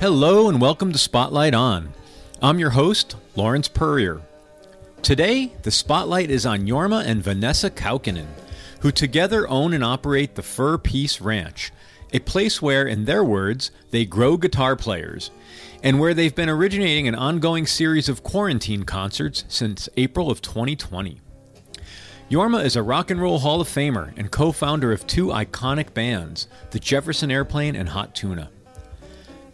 [0.00, 1.92] Hello and welcome to Spotlight On.
[2.40, 4.22] I'm your host, Lawrence Purrier.
[5.02, 8.28] Today, the spotlight is on Jorma and Vanessa Kaukonen,
[8.84, 11.72] who together own and operate the Fur Peace Ranch,
[12.12, 15.30] a place where, in their words, they grow guitar players,
[15.82, 21.18] and where they've been originating an ongoing series of quarantine concerts since April of 2020.
[22.30, 25.94] Jorma is a rock and roll Hall of Famer and co founder of two iconic
[25.94, 28.50] bands, the Jefferson Airplane and Hot Tuna.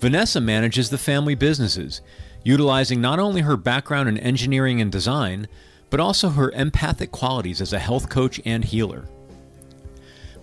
[0.00, 2.00] Vanessa manages the family businesses,
[2.42, 5.46] utilizing not only her background in engineering and design,
[5.88, 9.06] but also her empathic qualities as a health coach and healer.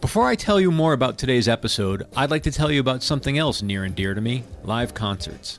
[0.01, 3.39] Before I tell you more about today's episode, I'd like to tell you about something
[3.39, 5.57] else near and dear to me live concerts.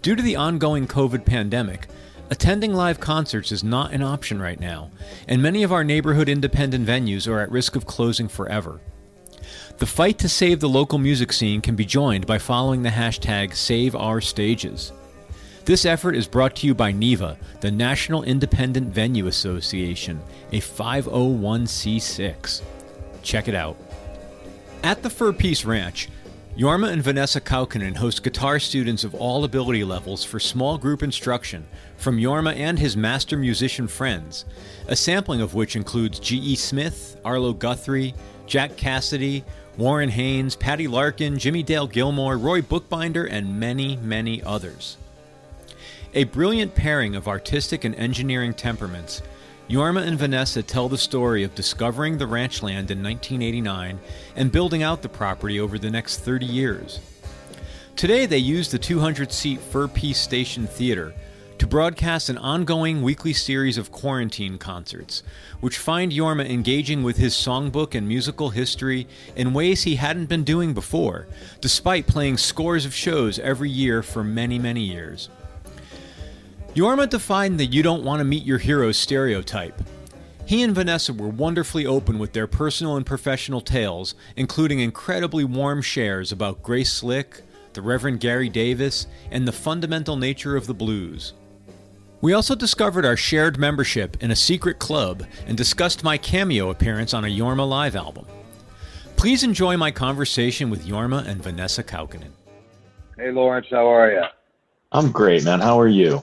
[0.00, 1.86] Due to the ongoing COVID pandemic,
[2.30, 4.90] attending live concerts is not an option right now,
[5.28, 8.80] and many of our neighborhood independent venues are at risk of closing forever.
[9.76, 13.50] The fight to save the local music scene can be joined by following the hashtag
[13.50, 14.92] SaveOurStages.
[15.66, 22.62] This effort is brought to you by NIVA, the National Independent Venue Association, a 501c6.
[23.26, 23.76] Check it out.
[24.84, 26.08] At the Fur Peace Ranch,
[26.56, 31.66] Jorma and Vanessa Kaukonen host guitar students of all ability levels for small group instruction
[31.96, 34.44] from Jorma and his master musician friends,
[34.86, 36.54] a sampling of which includes G.E.
[36.54, 38.14] Smith, Arlo Guthrie,
[38.46, 39.42] Jack Casady,
[39.76, 44.98] Warren Haynes, Patty Larkin, Jimmie Dale Gilmore, Roy Bookbinder, and many, many others.
[46.14, 49.20] A brilliant pairing of artistic and engineering temperaments,
[49.68, 53.98] Jorma and Vanessa tell the story of discovering the ranch land in 1989
[54.36, 57.00] and building out the property over the next 30 years.
[57.96, 61.14] Today, they use the 200 seat Fur Peace Station Theater
[61.58, 65.24] to broadcast an ongoing weekly series of quarantine concerts,
[65.58, 70.44] which find Jorma engaging with his songbook and musical history in ways he hadn't been
[70.44, 71.26] doing before,
[71.60, 75.28] despite playing scores of shows every year for many, many years.
[76.76, 79.80] Jorma defined the you don't want to meet your heroes stereotype.
[80.44, 85.80] He and Vanessa were wonderfully open with their personal and professional tales, including incredibly warm
[85.80, 87.40] shares about Grace Slick,
[87.72, 91.32] the Reverend Gary Davis, and the fundamental nature of the blues.
[92.20, 97.14] We also discovered our shared membership in a secret club and discussed my cameo appearance
[97.14, 98.26] on a Jorma Live album.
[99.16, 102.32] Please enjoy my conversation with Jorma and Vanessa Kaukonen.
[103.16, 104.24] Hey, Lawrence, how are you?
[104.92, 105.60] I'm great, man.
[105.60, 106.22] How are you?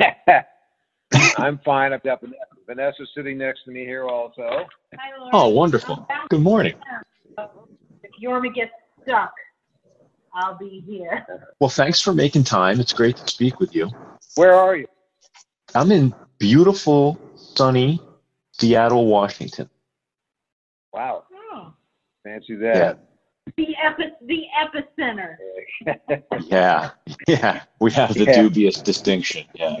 [1.36, 1.92] I'm fine.
[1.92, 2.22] I've got
[2.66, 4.66] Vanessa sitting next to me here also.
[4.98, 5.30] Hi, Lawrence.
[5.32, 6.06] Oh, wonderful.
[6.28, 6.74] Good morning.
[7.38, 8.70] If Jorma gets
[9.02, 9.32] stuck,
[10.34, 11.26] I'll be here.
[11.60, 12.80] Well, thanks for making time.
[12.80, 13.90] It's great to speak with you.
[14.36, 14.86] Where are you?
[15.74, 18.00] I'm in beautiful, sunny
[18.52, 19.68] Seattle, Washington.
[20.92, 21.72] Wow, Oh,
[22.24, 22.98] fancy that.
[23.56, 25.36] The epi- the epicenter.
[26.46, 26.90] Yeah,
[27.26, 27.62] yeah.
[27.80, 28.42] We have the Yeah.
[28.42, 29.46] dubious distinction.
[29.54, 29.80] Yeah.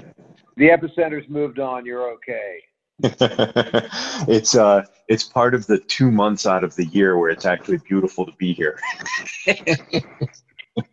[0.56, 1.84] the epicenter's moved on.
[1.86, 2.60] You're okay.
[4.28, 7.78] it's uh it's part of the two months out of the year where it's actually
[7.78, 8.78] beautiful to be here.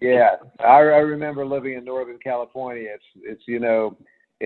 [0.02, 2.90] Yeah, I, I remember living in Northern California.
[2.96, 3.96] It's it's you know,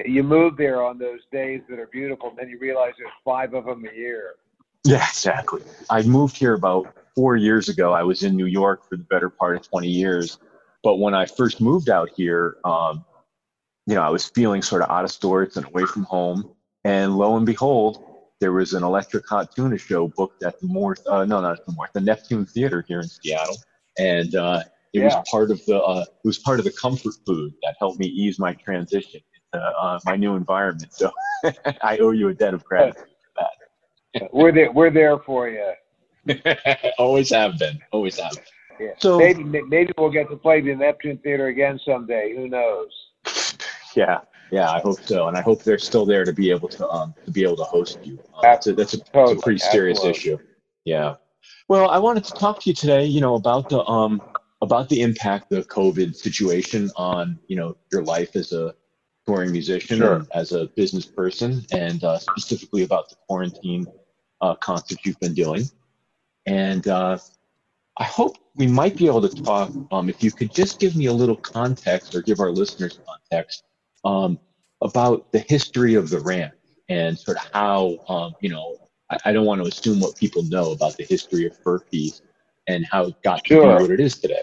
[0.05, 3.53] you move there on those days that are beautiful, and then you realize there's five
[3.53, 4.35] of them a year.
[4.83, 5.61] Yeah, exactly.
[5.89, 7.94] I moved here about four years ago.
[7.94, 10.38] I was in New York for the better part of 20 years.
[10.83, 13.05] But when I first moved out here, um,
[13.85, 16.49] you know, I was feeling sort of out of sorts and away from home.
[16.83, 18.03] And lo and behold,
[18.39, 21.73] there was an electric hot tuna show booked at the Moore, uh, no, not the
[21.73, 23.57] Moore, the Neptune Theater here in Seattle.
[23.99, 25.05] And uh, it Yeah.
[25.05, 28.07] was part of the, uh, it was part of the comfort food that helped me
[28.07, 29.22] ease my transition
[29.53, 30.91] into uh, my new environment.
[30.93, 31.11] So
[31.83, 33.05] I owe you a debt of gratitude.
[33.35, 33.45] For
[34.22, 34.29] that.
[34.33, 34.72] we're there.
[34.72, 35.73] We're there for you.
[36.97, 37.79] always have been.
[37.91, 38.34] Always have.
[38.34, 38.43] Been.
[38.79, 38.93] Yeah.
[38.97, 42.34] So- maybe maybe we'll get to play the Neptune Theater again someday.
[42.35, 42.90] Who knows?
[43.93, 44.22] Yeah,
[44.53, 44.72] yeah.
[44.72, 47.31] I hope so, and I hope they're still there to be able to um to
[47.31, 48.13] be able to host you.
[48.35, 50.17] Um, that's a, that's a, that's a pretty serious absolutely.
[50.17, 50.37] issue.
[50.85, 51.16] Yeah.
[51.67, 53.03] Well, I wanted to talk to you today.
[53.03, 54.22] You know about the um
[54.61, 58.73] about the impact of COVID situation on you know your life as a
[59.28, 60.16] touring musician, Sure.
[60.16, 63.85] and as a business person, and uh, specifically about the quarantine
[64.40, 65.63] uh, concerts you've been doing.
[66.46, 67.17] And uh,
[67.97, 69.72] I hope we might be able to talk.
[69.91, 73.64] Um, if you could just give me a little context, or give our listeners context
[74.03, 74.40] um,
[74.82, 76.53] about the history of the ranch
[76.90, 78.78] and sort of how um, you know
[79.09, 82.22] I, I don't want to assume what people know about the history of Fur Peace
[82.67, 83.61] and how it got Sure.
[83.61, 84.41] to be what it is today.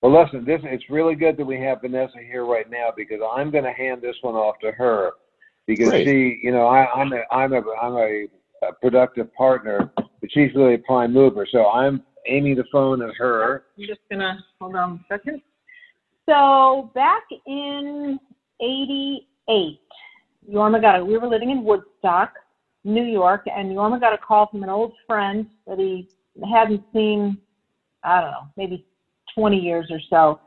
[0.00, 3.50] Well, listen, this it's really good that we have Vanessa here right now because I'm
[3.50, 5.12] going to hand this one off to her
[5.66, 6.06] because Great.
[6.06, 8.26] she, you know, I, I'm a I'm a I'm a,
[8.62, 9.90] a productive partner,
[10.30, 11.46] she's really a prime mover.
[11.50, 13.64] So I'm aiming the phone at her.
[13.78, 15.40] I'm just gonna hold on a second.
[16.28, 18.18] So back in
[18.60, 19.80] '88,
[20.52, 21.04] Jorma got a.
[21.04, 22.34] We were living in Woodstock,
[22.84, 26.08] New York, and Jorma got a call from an old friend that he
[26.52, 27.38] hadn't seen.
[28.04, 28.86] I don't know, maybe
[29.34, 30.40] 20 years or so,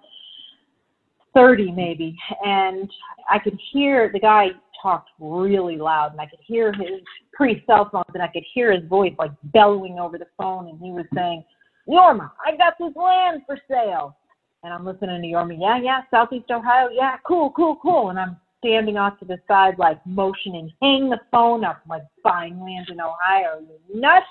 [1.33, 2.89] 30 maybe, and
[3.29, 4.51] I could hear the guy
[4.81, 7.01] talked really loud, and I could hear his
[7.33, 10.79] pre cell phones, and I could hear his voice like bellowing over the phone, and
[10.79, 11.43] he was saying.
[11.87, 14.15] Jorma, I got this land for sale.
[14.63, 18.09] And I'm listening to Jorma, yeah, yeah, Southeast Ohio, yeah, cool, cool, cool.
[18.09, 22.59] And I'm standing off to the side, like motioning, hang the phone up, like buying
[22.61, 24.25] land in Ohio, you nuts.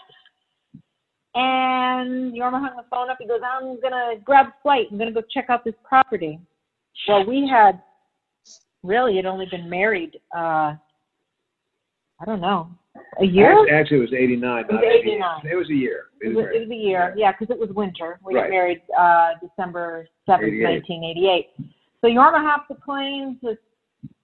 [1.35, 3.19] And Jorma hung the phone up.
[3.21, 4.87] He goes, I'm going to grab a flight.
[4.91, 6.39] I'm going to go check out this property.
[7.09, 7.81] Well, we had
[8.83, 10.75] really had only been married, uh,
[12.21, 12.71] I don't know,
[13.21, 13.63] a year?
[13.63, 14.61] Act- Actually, it was 89.
[14.61, 15.41] It was not 89.
[15.53, 16.05] It was a year.
[16.21, 18.21] It was, it was a year, yeah, because it was winter.
[18.25, 21.67] We got married uh, December seventh, nineteen eighty-eight.
[22.01, 23.57] So you Jorma hops the plane to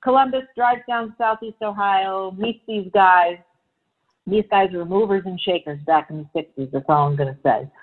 [0.02, 3.38] Columbus, drives down Southeast Ohio, meets these guys.
[4.26, 6.68] These guys were movers and shakers back in the sixties.
[6.72, 7.68] That's all I'm gonna say.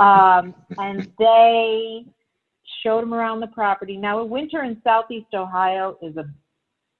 [0.00, 2.06] Um, and they
[2.84, 3.96] showed him around the property.
[3.96, 6.24] Now, a winter in Southeast Ohio is a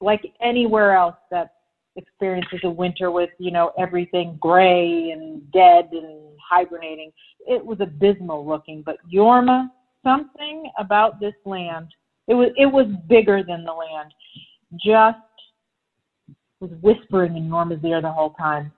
[0.00, 1.54] like anywhere else that
[1.96, 6.20] experiences a winter with you know everything gray and dead and
[6.50, 7.12] hibernating.
[7.46, 9.68] It was abysmal looking, but Jorma,
[10.02, 11.88] something about this land.
[12.26, 14.12] It was it was bigger than the land.
[14.74, 15.18] Just
[16.60, 18.72] was whispering in Jorma's ear the whole time.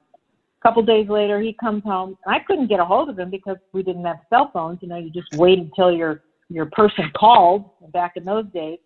[0.61, 3.57] A couple days later, he comes home, I couldn't get a hold of him because
[3.73, 4.79] we didn't have cell phones.
[4.81, 8.79] You know, you just wait until your your person called back in those days.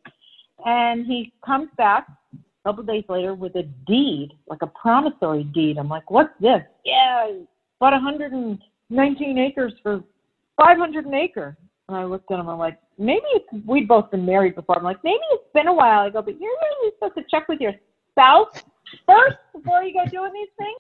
[0.65, 5.79] And he comes back a couple days later with a deed, like a promissory deed.
[5.79, 6.61] I'm like, what's this?
[6.85, 7.33] Yeah,
[7.79, 10.05] bought 119 acres for
[10.59, 11.57] 500 an acre.
[11.89, 12.49] And I looked at him.
[12.49, 14.79] I'm like, maybe it's, we'd both been married before.
[14.79, 16.01] I'm like, maybe it's been a while.
[16.01, 17.73] I go, but you're really supposed to check with your
[18.13, 18.63] spouse
[19.07, 20.79] first before you go doing these things.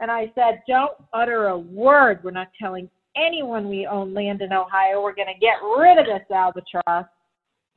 [0.00, 2.22] And I said, don't utter a word.
[2.22, 5.02] We're not telling anyone we own land in Ohio.
[5.02, 7.06] We're going to get rid of this albatross.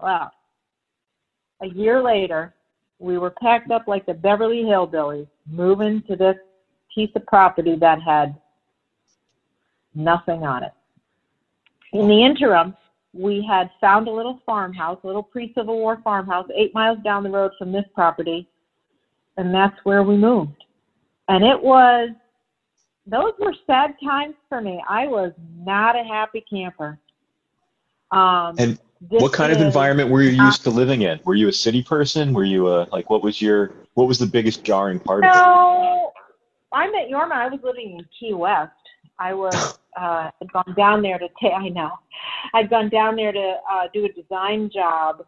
[0.02, 0.32] Well,
[1.62, 2.54] a year later,
[3.00, 6.36] we were packed up like the Beverly Hillbillies, moving to this
[6.94, 8.36] piece of property that had
[9.96, 10.72] nothing on it.
[11.94, 12.76] In the interim,
[13.14, 17.30] we had found a little farmhouse, a little pre-Civil War farmhouse, eight miles down the
[17.30, 18.48] road from this property,
[19.38, 20.64] and that's where we moved.
[21.28, 22.10] And it was,
[23.10, 24.82] those were sad times for me.
[24.88, 27.00] I was not a happy camper.
[28.12, 28.80] Um, And
[29.10, 31.20] what kind of environment were you uh, used to living in?
[31.24, 32.34] Were you a city person?
[32.34, 35.34] Were you a like what was your what was the biggest jarring part of it?
[35.34, 36.12] No,
[36.74, 37.32] I met Yorma.
[37.32, 38.72] I was living in Key West.
[39.20, 41.92] I was uh, had gone down there to ta- I know,
[42.54, 45.24] I'd gone down there to uh, do a design job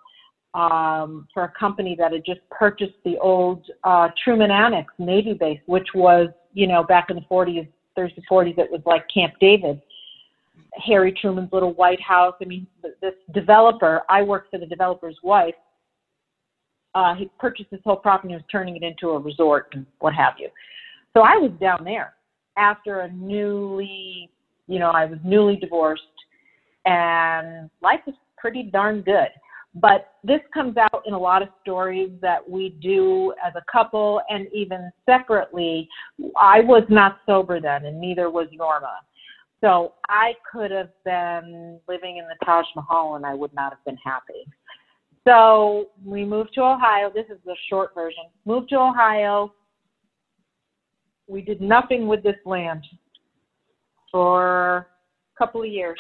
[0.54, 5.62] um, for a company that had just purchased the old uh, Truman Annex Navy base,
[5.66, 7.68] which was you know back in the 40s,
[7.98, 8.58] 30s, 40s.
[8.58, 9.82] It was like Camp David.
[10.76, 12.34] Harry Truman's little White House.
[12.42, 12.66] I mean,
[13.02, 14.04] this developer.
[14.10, 15.56] I worked for the developer's wife
[16.94, 20.14] uh, he purchased this whole property and was turning it into a resort and what
[20.14, 20.50] have you.
[21.14, 22.14] So I was down there
[22.58, 24.30] after a newly,
[24.68, 26.04] you know, I was newly divorced
[26.86, 29.30] and life was pretty darn good.
[29.74, 34.22] But this comes out in a lot of stories that we do as a couple
[34.30, 35.88] and even separately.
[36.38, 38.98] I was not sober then, and neither was Jorma.
[39.62, 43.84] So I could have been living in the Taj Mahal and I would not have
[43.86, 44.46] been happy.
[45.26, 47.12] So we moved to Ohio.
[47.14, 48.24] This is the short version.
[48.46, 49.54] Moved to Ohio.
[51.28, 52.84] We did nothing with this land
[54.12, 54.88] for
[55.36, 56.00] a couple of years.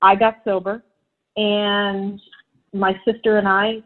[0.00, 0.82] I got sober,
[1.36, 2.20] and
[2.78, 3.82] my sister and I,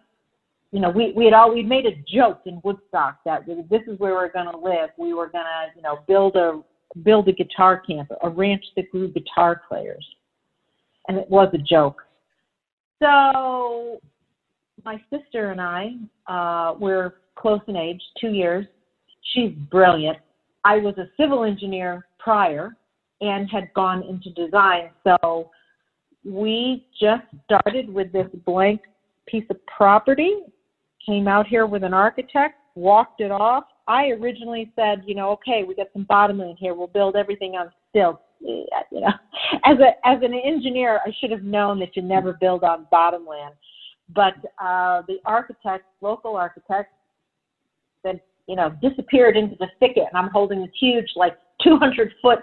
[0.73, 3.99] you know, we we had all we made a joke in Woodstock that this is
[3.99, 4.91] where we're going to live.
[4.97, 6.63] We were going to, you know, build a
[7.03, 10.07] build a guitar camp, a ranch that grew guitar players,
[11.09, 12.03] and it was a joke.
[13.03, 14.01] So
[14.85, 15.95] my sister and I,
[16.27, 18.67] uh, we're close in age, two years.
[19.35, 20.19] She's brilliant.
[20.65, 22.77] I was a civil engineer prior
[23.21, 24.91] and had gone into design.
[25.05, 25.51] So
[26.25, 28.81] we just started with this blank
[29.27, 30.41] piece of property,
[31.05, 33.65] came out here with an architect, walked it off.
[33.89, 36.75] I originally said, you know, okay, we got some bottomland here.
[36.75, 38.23] We'll build everything on stilts.
[38.41, 39.13] You know,
[39.65, 43.55] as a as an engineer, I should have known that you never build on bottomland.
[44.15, 46.93] But uh, the architect, local architect,
[48.03, 52.39] then you know disappeared into the thicket, and I'm holding this huge, like 200 foot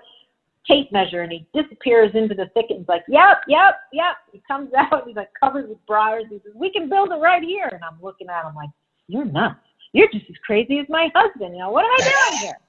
[0.68, 2.72] tape measure, and he disappears into the thicket.
[2.72, 6.26] And he's like, "Yep, yep, yep." He comes out, and he's like covered with briars.
[6.30, 8.70] He says, "We can build it right here." And I'm looking at him like,
[9.08, 9.60] "You're nuts."
[9.94, 11.54] you're just as crazy as my husband.
[11.54, 12.58] You know, what am I doing here?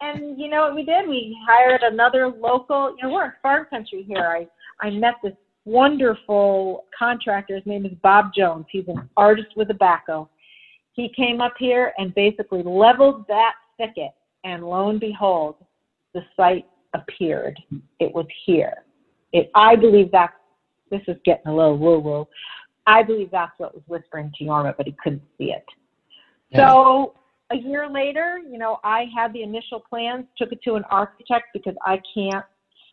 [0.00, 1.08] And you know what we did?
[1.08, 2.94] We hired another local.
[2.98, 4.26] You know, we're in farm country here.
[4.26, 4.46] I
[4.86, 5.32] I met this
[5.64, 7.54] wonderful contractor.
[7.54, 8.66] His name is Bob Jones.
[8.70, 10.28] He's an artist with a backhoe.
[10.92, 14.10] He came up here and basically leveled that thicket,
[14.42, 15.54] and lo and behold,
[16.12, 17.60] the site appeared.
[18.00, 18.84] It was here.
[19.32, 20.30] It, I believe that
[20.90, 22.28] this is getting a little woo woo.
[22.86, 25.64] I believe that's what was whispering to Jorma, but he couldn't see it.
[26.54, 27.14] So
[27.50, 31.46] a year later, you know, I had the initial plans, took it to an architect
[31.52, 32.44] because I can't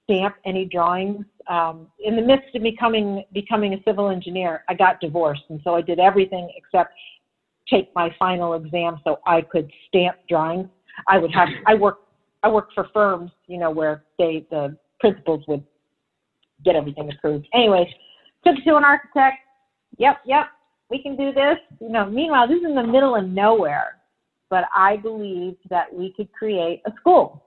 [0.04, 1.26] stamp any drawings.
[1.48, 5.76] Um, in the midst of becoming becoming a civil engineer, I got divorced, and so
[5.76, 6.94] I did everything except
[7.70, 10.68] take my final exam so I could stamp drawings.
[11.08, 12.06] I would have I worked
[12.44, 15.64] I worked for firms, you know, where they the principals would
[16.64, 17.48] get everything approved.
[17.54, 17.88] Anyways,
[18.46, 19.38] took it to an architect.
[19.98, 20.48] Yep, yep
[20.92, 21.58] we can do this.
[21.80, 23.98] You know, meanwhile, this is in the middle of nowhere.
[24.50, 27.46] But I believed that we could create a school.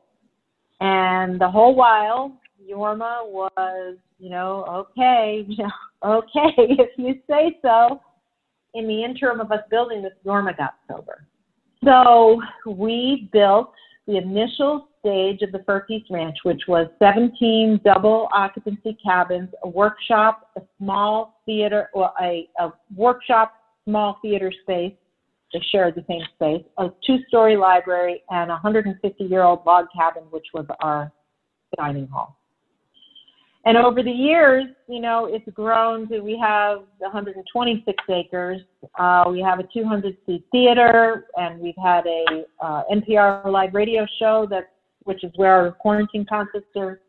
[0.80, 5.46] And the whole while, Jorma was, you know, okay,
[6.04, 8.00] okay, if you say so.
[8.72, 11.26] In the interim of us building this, Jorma got sober.
[11.84, 13.72] So we built
[14.06, 19.68] the initial stage of the Fur Peace Ranch, which was 17 double occupancy cabins, a
[19.68, 23.54] workshop, a small theater, or a, a workshop,
[23.86, 24.92] small theater space.
[25.52, 30.66] They shared the same space, a two-story library, and a 150-year-old log cabin, which was
[30.80, 31.12] our
[31.76, 32.36] dining hall.
[33.66, 38.60] And over the years, you know, it's grown to we have 126 acres.
[38.98, 44.06] Uh, we have a 200 seat theater, and we've had a uh, NPR live radio
[44.18, 44.72] show that,
[45.04, 47.00] which is where our quarantine concerts are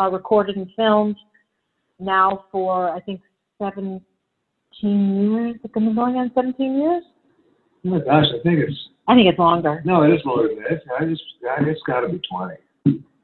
[0.00, 1.16] uh, recorded and filmed.
[1.98, 3.20] Now for I think
[3.60, 4.00] 17
[4.82, 5.56] years.
[5.64, 7.02] It's been going on 17 years.
[7.84, 8.88] Oh my gosh, I think it's.
[9.08, 9.82] I think it's longer.
[9.84, 10.82] No, it is longer than that.
[11.00, 12.54] I just, it's got to be 20.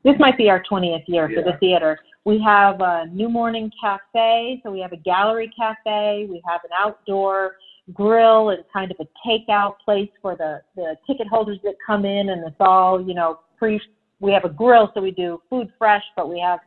[0.04, 1.42] This might be our 20th year Yeah.
[1.42, 1.98] for the theater.
[2.24, 6.26] We have a New Morning Cafe, so we have a gallery cafe.
[6.28, 7.56] We have an outdoor
[7.92, 12.28] grill and kind of a takeout place for the, the ticket holders that come in,
[12.30, 13.80] and it's all, you know, pre.
[14.20, 16.60] We have a grill, so we do food fresh, but we have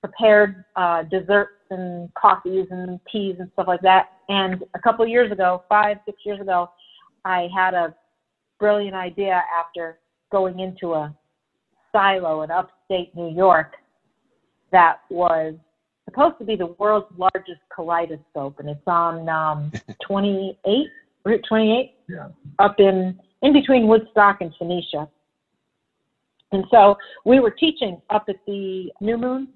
[0.00, 4.08] prepared uh, desserts and coffees and teas and stuff like that.
[4.28, 6.70] And a couple of years ago, five, six years ago,
[7.24, 7.94] I had a
[8.58, 10.00] brilliant idea after
[10.32, 11.14] going into a
[11.92, 13.74] silo in upstate New York
[14.72, 15.54] that was
[16.04, 19.72] supposed to be the world's largest kaleidoscope, and it's on um,
[20.06, 20.86] 28
[21.24, 22.28] Route 28, Yeah.
[22.58, 25.08] up in in between Woodstock and Phoenicia.
[26.52, 29.48] And so we were teaching up at the New Moon,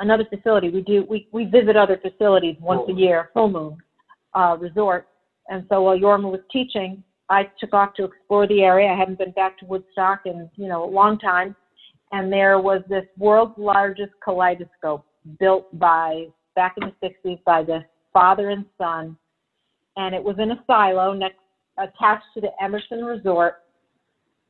[0.00, 0.70] another facility.
[0.70, 3.76] We do we we visit other facilities once a year, full moon
[4.34, 5.08] uh, resort.
[5.48, 8.90] And so while Jorma was teaching, I took off to explore the area.
[8.90, 11.56] I hadn't been back to Woodstock in you know a long time,
[12.12, 15.04] and there was this world's largest kaleidoscope
[15.40, 19.16] built by back in the 60s by this father and son,
[19.96, 21.38] and it was in a silo next
[21.78, 23.54] attached to the Emerson Resort.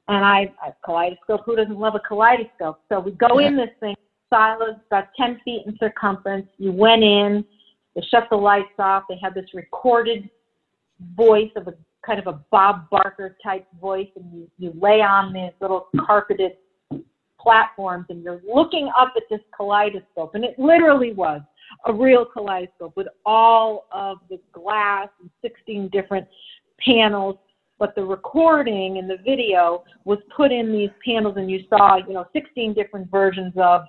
[0.08, 1.42] And I, a kaleidoscope.
[1.46, 2.80] Who doesn't love a kaleidoscope?
[2.88, 3.94] So we go in this thing.
[4.28, 6.48] Silos about 10 feet in circumference.
[6.58, 7.44] You went in.
[7.94, 9.04] They shut the lights off.
[9.08, 10.28] They had this recorded
[11.16, 11.74] voice of a
[12.04, 16.52] kind of a Bob Barker type voice, and you, you lay on these little carpeted
[17.38, 21.40] platforms, and you're looking up at this kaleidoscope, and it literally was
[21.86, 26.26] a real kaleidoscope with all of the glass and 16 different
[26.84, 27.36] panels.
[27.78, 32.14] But the recording and the video was put in these panels, and you saw, you
[32.14, 33.82] know, 16 different versions of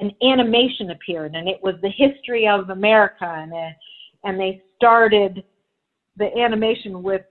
[0.00, 3.52] an animation appeared, and it was the history of America, and
[4.24, 5.44] and they started
[6.16, 7.22] the animation with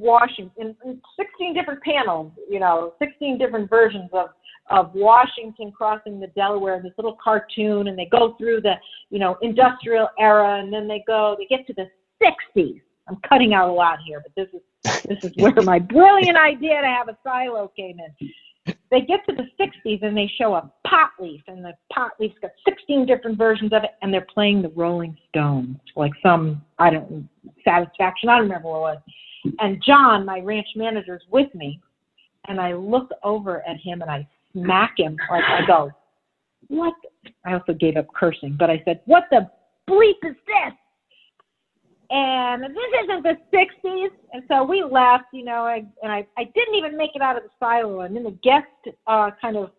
[0.00, 4.30] Washington in 16 different panels, you know, 16 different versions of
[4.70, 8.74] of Washington crossing the Delaware this little cartoon, and they go through the
[9.10, 11.88] you know industrial era, and then they go they get to the
[12.22, 12.80] 60s.
[13.08, 16.80] I'm cutting out a lot here, but this is this is where my brilliant idea
[16.80, 18.74] to have a silo came in.
[18.90, 22.38] They get to the 60s and they show a pot leaf, and the pot leaf's
[22.40, 26.90] got 16 different versions of it, and they're playing the Rolling Stones, like some I
[26.90, 27.28] don't
[27.64, 28.28] satisfaction.
[28.28, 28.98] I don't remember what it was.
[29.58, 31.80] And John, my ranch manager, is with me.
[32.48, 35.16] And I look over at him and I smack him.
[35.30, 35.90] Like I go,
[36.68, 36.94] what?
[37.44, 39.50] I also gave up cursing, but I said, what the
[39.88, 40.74] bleep is this?
[42.10, 44.08] And this isn't the 60s.
[44.32, 47.44] And so we left, you know, and I, I didn't even make it out of
[47.44, 48.00] the silo.
[48.00, 48.66] I'm in the guest
[49.06, 49.70] uh, kind of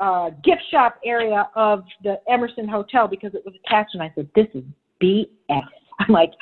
[0.00, 3.90] uh, gift shop area of the Emerson Hotel because it was attached.
[3.94, 4.64] And I said, this is
[5.02, 5.26] BS.
[5.98, 6.32] I'm like,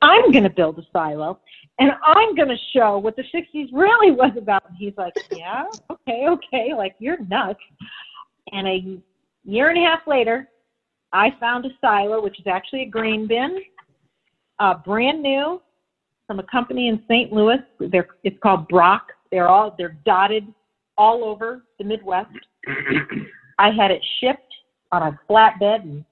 [0.00, 1.40] I'm going to build a silo
[1.78, 4.68] and I'm going to show what the 60s really was about.
[4.68, 7.60] And he's like, yeah, okay, okay, like you're nuts.
[8.52, 8.98] And a
[9.44, 10.48] year and a half later,
[11.12, 13.58] I found a silo, which is actually a grain bin,
[14.58, 15.60] uh, brand new
[16.26, 17.32] from a company in St.
[17.32, 17.58] Louis.
[17.80, 19.08] They're, it's called Brock.
[19.30, 20.46] They're all they're dotted
[20.98, 22.30] all over the Midwest.
[23.58, 24.52] I had it shipped
[24.92, 26.04] on a flatbed and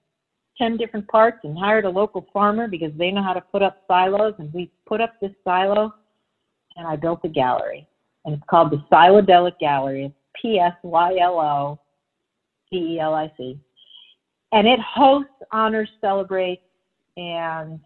[0.61, 3.79] 10 different parts and hired a local farmer because they know how to put up
[3.89, 4.35] silos.
[4.39, 5.93] And we put up this silo
[6.77, 7.89] and I built a gallery.
[8.25, 10.05] And it's called the Psylodelic Gallery.
[10.05, 11.79] It's P S Y L O
[12.71, 13.59] D E L I C.
[14.53, 16.63] And it hosts, honors, celebrates,
[17.17, 17.81] and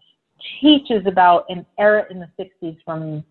[0.59, 3.23] teaches about an era in the 60s from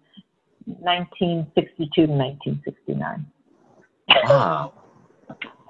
[0.65, 3.27] 1962 to 1969.
[4.25, 4.73] Wow.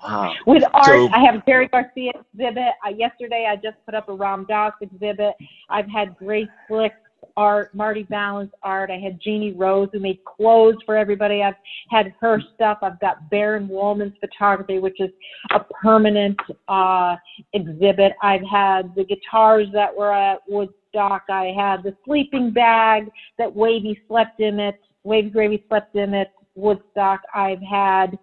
[0.04, 0.34] Wow.
[0.46, 2.75] With art, So- I have a Jerry Garcia exhibit.
[2.87, 5.34] Uh, yesterday, I just put up a Ram Dass exhibit.
[5.70, 6.96] I've had Grace Slick's
[7.37, 8.90] art, Marty Balin art.
[8.90, 11.42] I had Jeanne Rose, who made clothes for everybody.
[11.42, 11.54] I've
[11.90, 12.78] had her stuff.
[12.82, 15.11] I've got Baron Wolman's photography, which is
[15.52, 17.16] a permanent uh,
[17.54, 18.12] exhibit.
[18.23, 21.25] I've had the guitars that were at Woodstock.
[21.30, 24.78] I had the sleeping bag that Wavy slept in it.
[25.02, 26.30] Wavy Gravy slept in it.
[26.54, 27.20] Woodstock.
[27.34, 28.16] I've had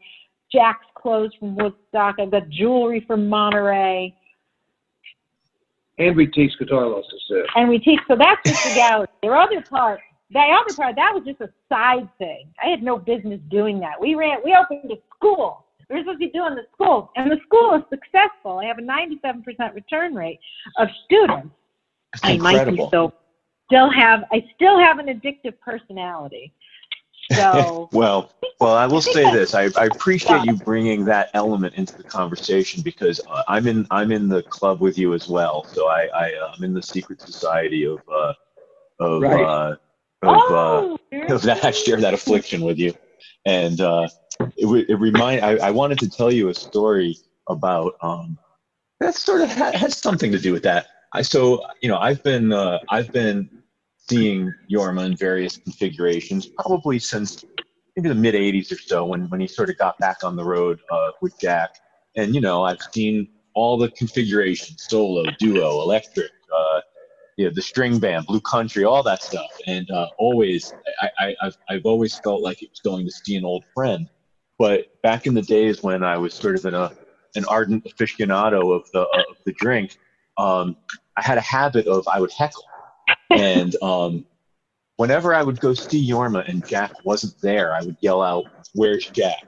[0.52, 2.16] Jack's clothes from Woodstock.
[2.20, 4.16] I've got jewelry from Monterey.
[5.98, 7.44] And we teach guitar lessons too.
[7.56, 8.00] and we teach.
[8.08, 9.08] So that's just the gallery.
[9.22, 10.02] There are other parts.
[10.32, 12.48] The other part that was just a side thing.
[12.64, 14.00] I had no business doing that.
[14.00, 14.38] We ran.
[14.44, 15.66] We opened a school.
[15.90, 18.60] We were supposed to be doing the school, and the school is successful.
[18.60, 20.40] I have a 97% return rate
[20.78, 21.50] of students.
[22.14, 22.90] It's I might be incredible.
[22.92, 23.14] so
[23.66, 24.24] still have.
[24.32, 26.54] I still have an addictive personality.
[27.36, 31.96] So well, well, I will say this: I, I appreciate you bringing that element into
[31.98, 35.66] the conversation because uh, I'm in I'm in the club with you as well.
[35.66, 38.34] So I, I uh, I'm in the secret society of uh,
[39.00, 39.46] of Right.
[39.46, 39.76] uh,
[40.24, 41.66] of, oh, uh, of that.
[41.66, 42.94] I share that affliction with you,
[43.46, 44.08] and uh,
[44.58, 47.18] it it remind I, I wanted to tell you a story
[47.50, 48.38] about um,
[49.00, 50.88] that sort of ha- has something to do with that.
[51.14, 53.61] I so you know I've been uh, I've been
[54.12, 57.46] seeing Jorma in various configurations probably since
[57.96, 60.44] maybe the mid 80s or so when, when he sort of got back on the
[60.44, 61.78] road uh, with Jack.
[62.18, 66.82] And, you know, I've seen all the configurations solo, duo, electric, uh,
[67.38, 69.50] you know, the string band, blue country, all that stuff.
[69.66, 73.38] And uh, always, I, I, I've, I've always felt like it was going to see
[73.38, 74.10] an old friend.
[74.60, 76.76] But back in the days when I was sort of an,
[77.36, 79.98] an ardent aficionado of the, of the drink,
[80.38, 80.76] um,
[81.16, 82.64] I had a habit of I would heckle.
[83.30, 84.26] And um,
[84.98, 89.06] whenever I would go see Jorma and Jack wasn't there, I would yell out, "Where's
[89.10, 89.46] Jack?"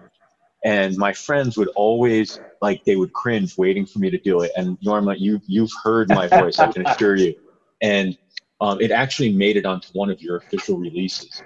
[0.63, 4.51] And my friends would always like they would cringe waiting for me to do it.
[4.55, 7.35] And Jorma, you you've heard my voice, I can assure you.
[7.81, 8.17] And
[8.61, 11.43] um, it actually made it onto one of your official releases.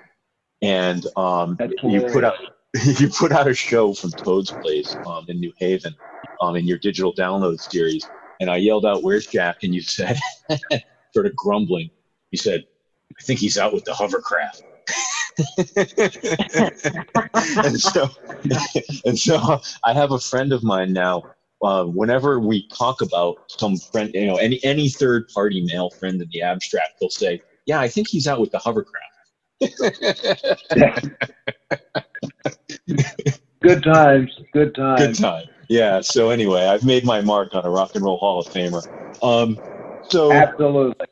[0.61, 2.35] And um, you put out
[2.99, 5.95] you put out a show from Toad's Place um, in New Haven
[6.41, 8.07] um, in your digital download series.
[8.39, 10.19] And I yelled out, "Where's Jack?" And you said,
[11.13, 11.89] sort of grumbling,
[12.31, 12.65] you said,
[13.17, 14.63] "I think he's out with the hovercraft."
[17.65, 18.09] and so,
[19.05, 21.23] and so, I have a friend of mine now.
[21.63, 26.21] Uh, whenever we talk about some friend, you know, any any third party male friend
[26.21, 29.03] in the abstract, they'll say, "Yeah, I think he's out with the hovercraft."
[33.59, 34.31] Good times.
[34.53, 35.19] Good times, Good times.
[35.19, 35.45] time.
[35.67, 36.01] Yeah.
[36.01, 38.85] So anyway, I've made my mark on a rock and roll Hall of Famer.
[39.23, 39.59] Um,
[40.09, 41.06] so Absolutely.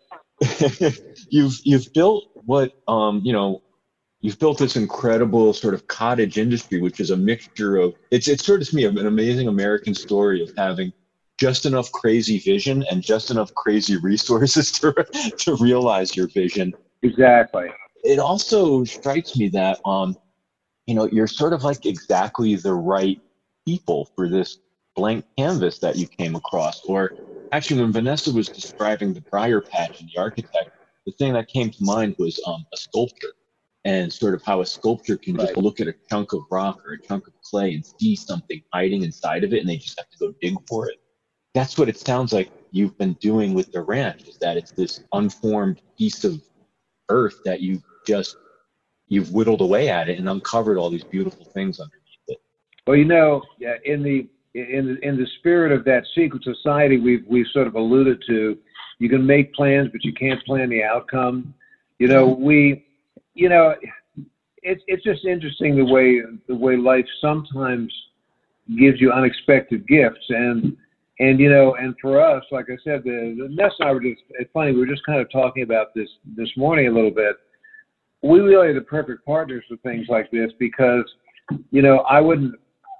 [1.30, 3.60] you've you've built what um, you know
[4.22, 8.46] you've built this incredible sort of cottage industry, which is a mixture of it's it's
[8.46, 10.91] sort of to me an amazing American story of having
[11.38, 14.94] just enough crazy vision and just enough crazy resources to
[15.38, 17.68] to realize your vision Exactly.
[18.04, 20.15] it also strikes me that um
[20.88, 23.20] you know you're sort of like exactly the right
[23.68, 24.58] people for this
[24.96, 27.12] blank canvas that you came across or
[27.51, 30.71] actually when vanessa was describing the briar patch and the architect
[31.05, 33.34] the thing that came to mind was um, a sculpture
[33.84, 36.93] and sort of how a sculpture can just look at a chunk of rock or
[36.93, 40.10] a chunk of clay and see something hiding inside of it and they just have
[40.10, 40.97] to go dig for it
[41.53, 45.03] that's what it sounds like you've been doing with the ranch is that it's this
[45.13, 46.41] unformed piece of
[47.10, 48.36] earth that you just
[49.08, 52.38] you've whittled away at it and uncovered all these beautiful things underneath it.
[52.86, 56.98] Well, you know, yeah, in the in the, in the spirit of that secret society
[56.98, 58.58] we've we've sort of alluded to,
[59.00, 61.54] you can make plans, but you can't plan the outcome.
[62.00, 62.44] You know, mm-hmm.
[62.44, 62.86] we,
[63.34, 63.76] you know,
[64.63, 67.94] it's it's just interesting the way the way life sometimes
[68.80, 70.26] gives you unexpected gifts.
[70.30, 70.78] And
[71.20, 74.02] and you know and for us like i said the, the ness and i were
[74.02, 77.12] just it's funny we were just kind of talking about this this morning a little
[77.12, 77.38] bit.
[78.22, 81.06] We really are the perfect partners for things like this because
[81.72, 82.56] you know i wouldn't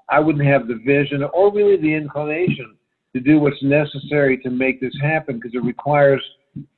[0.08, 2.76] i wouldn't have the vision or really the inclination
[3.12, 6.22] to do what's necessary to make this happen because it requires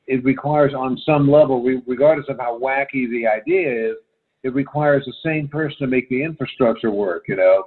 [0.06, 3.96] it requires on some level regardless of how wacky the idea is
[4.44, 7.64] it requires the same person to make the infrastructure work you know?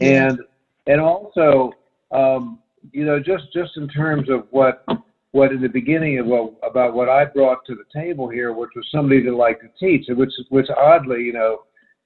[0.00, 0.38] And
[0.86, 1.72] and also
[2.12, 2.60] um,
[2.92, 4.84] you know, just just in terms of what
[5.32, 8.70] what in the beginning of what, about what I brought to the table here, which
[8.74, 11.62] was somebody that liked to teach, which which oddly, you know,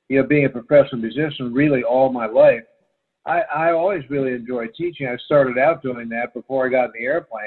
[0.08, 2.62] you know, being a professional musician, really all my life,
[3.26, 5.06] I, I always really enjoyed teaching.
[5.06, 7.42] I started out doing that before I got in the airplane,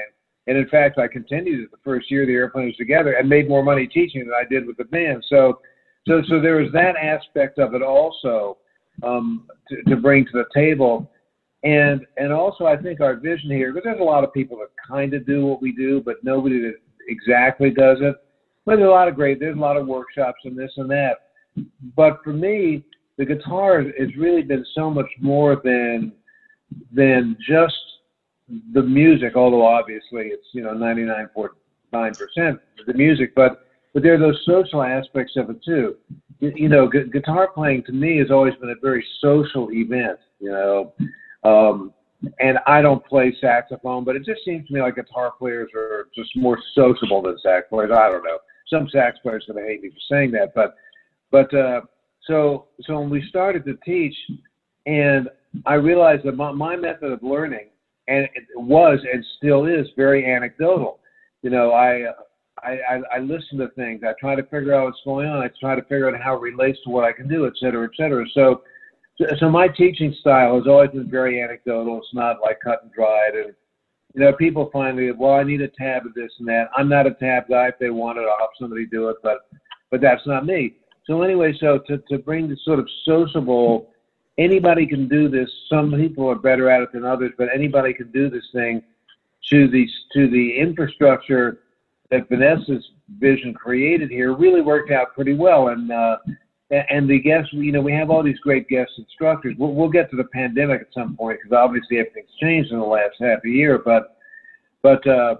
[0.46, 3.48] and in fact, I continued it the first year the airplane was together and made
[3.48, 5.24] more money teaching than I did with the band.
[5.28, 5.60] So,
[6.06, 8.58] so so there was that aspect of it also
[9.02, 11.10] um, to, to bring to the table
[11.64, 14.68] and and also I think our vision here, because there's a lot of people that
[14.86, 16.74] kind of do what we do, but nobody that
[17.08, 18.16] exactly does it.
[18.66, 21.14] But there's a lot of great, there's a lot of workshops and this and that.
[21.96, 22.84] But for me,
[23.16, 26.12] the guitar has really been so much more than
[26.92, 27.74] than just
[28.72, 29.36] the music.
[29.36, 34.82] Although obviously it's you know 99.9 percent the music, but but there are those social
[34.82, 35.96] aspects of it too.
[36.40, 40.18] You, know, gu- guitar playing to me has always been a very social event.
[40.40, 40.92] You know,
[41.44, 41.94] um,
[42.40, 46.08] and I don't play saxophone, but it just seems to me like guitar players are
[46.14, 47.92] just more sociable than sax players.
[47.92, 48.38] I don't know.
[48.68, 50.74] Some sax players are going to hate me for saying that, but
[51.30, 51.82] but uh,
[52.26, 54.14] so so when we started to teach,
[54.86, 55.28] and
[55.66, 57.68] I realized that my, my method of learning,
[58.08, 61.00] and it was and still is very anecdotal.
[61.42, 62.04] You know, I
[62.62, 64.02] I, I, listen to things.
[64.06, 65.42] I try to figure out what's going on.
[65.42, 67.84] I try to figure out how it relates to what I can do, et cetera,
[67.84, 68.24] et cetera.
[68.32, 68.62] So
[69.16, 71.98] so, so my teaching style has always been very anecdotal.
[71.98, 73.34] It's not like cut and dried.
[73.34, 73.54] And
[74.14, 76.68] you know, people find me, well, I need a tab of this and that.
[76.76, 77.68] I'm not a tab guy.
[77.68, 79.46] If they want it, I'll have somebody do it, but
[79.90, 80.76] but that's not me.
[81.06, 83.90] So anyway, so to to bring the sort of sociable,
[84.38, 85.50] anybody can do this.
[85.68, 88.82] Some people are better at it than others, but anybody can do this thing
[89.50, 91.60] to the to the infrastructure
[92.10, 92.84] that Vanessa's
[93.18, 95.68] vision created here really worked out pretty well.
[95.68, 96.16] And uh,
[96.70, 99.54] and the guests, you know, we have all these great guest instructors.
[99.58, 102.84] We'll, we'll get to the pandemic at some point because obviously everything's changed in the
[102.84, 103.78] last half a year.
[103.84, 104.16] But,
[104.82, 105.36] but, uh,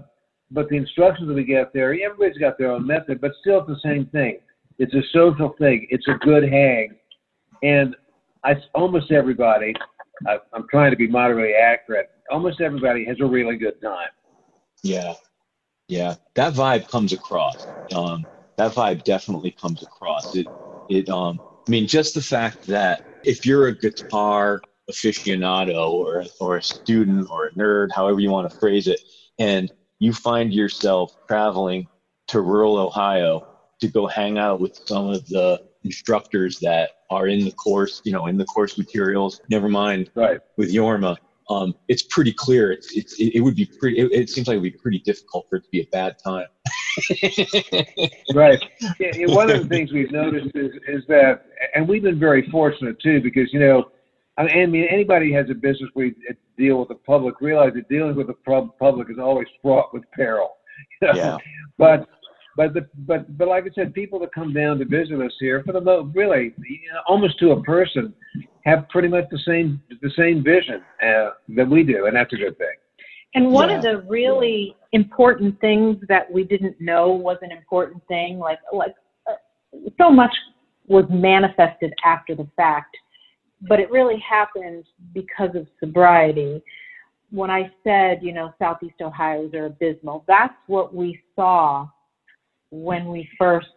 [0.50, 3.68] but the instructions that we get there, everybody's got their own method, but still it's
[3.68, 4.38] the same thing.
[4.78, 5.86] It's a social thing.
[5.90, 6.96] It's a good hang,
[7.62, 7.94] and
[8.44, 9.74] I almost everybody.
[10.26, 12.10] I, I'm trying to be moderately accurate.
[12.30, 14.08] Almost everybody has a really good time.
[14.82, 15.14] Yeah,
[15.88, 17.66] yeah, that vibe comes across.
[17.94, 20.34] Um, that vibe definitely comes across.
[20.34, 20.48] It
[20.88, 24.60] it um I mean just the fact that if you're a guitar
[24.90, 29.00] aficionado or or a student or a nerd, however you want to phrase it,
[29.38, 31.86] and you find yourself traveling
[32.28, 33.46] to rural Ohio
[33.86, 38.12] to go hang out with some of the instructors that are in the course, you
[38.12, 39.40] know, in the course materials.
[39.50, 40.40] Never mind right.
[40.56, 41.16] with Jorma.
[41.50, 42.72] Um, it's pretty clear.
[42.72, 43.98] It's, it's it, would be pretty.
[43.98, 46.16] It, it, seems like it would be pretty difficult for it to be a bad
[46.18, 46.46] time.
[48.34, 48.64] right.
[48.98, 51.44] Yeah, one of the things we've noticed is is that,
[51.74, 53.90] and we've been very fortunate too, because you know,
[54.38, 56.14] I mean, anybody has a business where you
[56.56, 60.56] deal with the public realize that dealing with the public is always fraught with peril.
[61.02, 61.14] You know?
[61.14, 61.38] Yeah.
[61.76, 62.08] But
[62.56, 65.62] but the, but but like I said, people that come down to visit us here,
[65.64, 68.14] for the most, really, you know, almost to a person,
[68.64, 72.36] have pretty much the same the same vision uh, that we do, and that's a
[72.36, 72.74] good thing.
[73.34, 73.76] And one yeah.
[73.76, 78.94] of the really important things that we didn't know was an important thing, like like
[79.28, 79.34] uh,
[79.98, 80.32] so much
[80.86, 82.96] was manifested after the fact,
[83.68, 86.62] but it really happened because of sobriety.
[87.30, 91.88] When I said, you know, Southeast Ohio's are abysmal, that's what we saw
[92.74, 93.68] when we first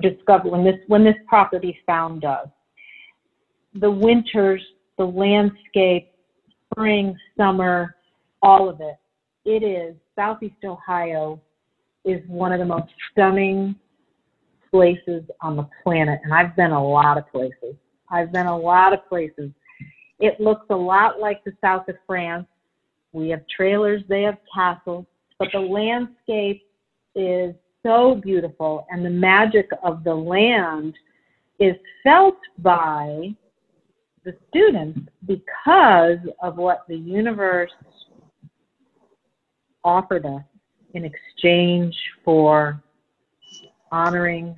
[0.00, 2.48] discovered when this when this property found us.
[3.74, 4.62] The winters,
[4.98, 6.10] the landscape,
[6.72, 7.96] spring, summer,
[8.42, 8.96] all of it.
[9.44, 11.40] It is Southeast Ohio
[12.04, 13.76] is one of the most stunning
[14.70, 17.74] places on the planet, and I've been a lot of places.
[18.10, 19.50] I've been a lot of places.
[20.18, 22.46] It looks a lot like the south of France.
[23.12, 25.06] We have trailers, they have castles,
[25.38, 26.62] but the landscape
[27.14, 30.94] is so beautiful, and the magic of the land
[31.58, 33.34] is felt by
[34.24, 37.70] the students because of what the universe
[39.84, 40.42] offered us
[40.94, 42.82] in exchange for
[43.92, 44.56] honoring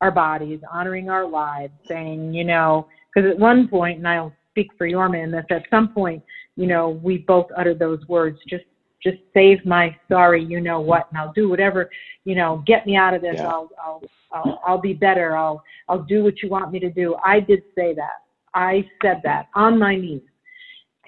[0.00, 4.68] our bodies, honoring our lives, saying, you know, because at one point, and I'll speak
[4.78, 6.22] for Jorma in this, at some point,
[6.56, 8.64] you know, we both uttered those words, just
[9.02, 11.90] just save my sorry, you know what, and I'll do whatever,
[12.24, 13.36] you know, get me out of this.
[13.36, 13.48] Yeah.
[13.48, 15.36] I'll, I'll, I'll, I'll be better.
[15.36, 17.16] I'll, I'll do what you want me to do.
[17.24, 18.22] I did say that.
[18.54, 20.22] I said that on my knees.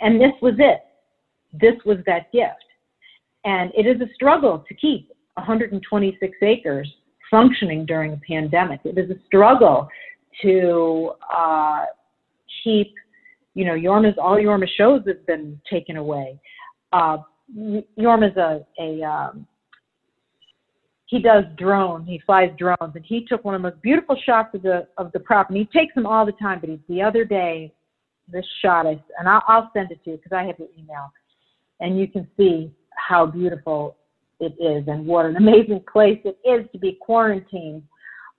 [0.01, 0.81] And this was it.
[1.53, 2.65] This was that gift.
[3.45, 6.93] And it is a struggle to keep 126 acres
[7.31, 8.81] functioning during a pandemic.
[8.85, 9.89] It is a struggle
[10.43, 11.85] to uh,
[12.63, 12.95] keep,
[13.55, 16.41] you know, Jorma's, all Jorma shows have been taken away.
[16.93, 17.19] Uh,
[17.99, 19.47] Jorma's a, a um,
[21.07, 22.07] he does drone.
[22.07, 25.13] He flies drones, and he took one of the most beautiful shots of the of
[25.13, 25.69] the property.
[25.71, 27.73] He takes them all the time, but he, the other day,
[28.29, 31.13] this shot is, and I'll, I'll send it to you because I have your email,
[31.81, 33.97] and you can see how beautiful
[34.41, 37.83] it is and what an amazing place it is to be quarantined.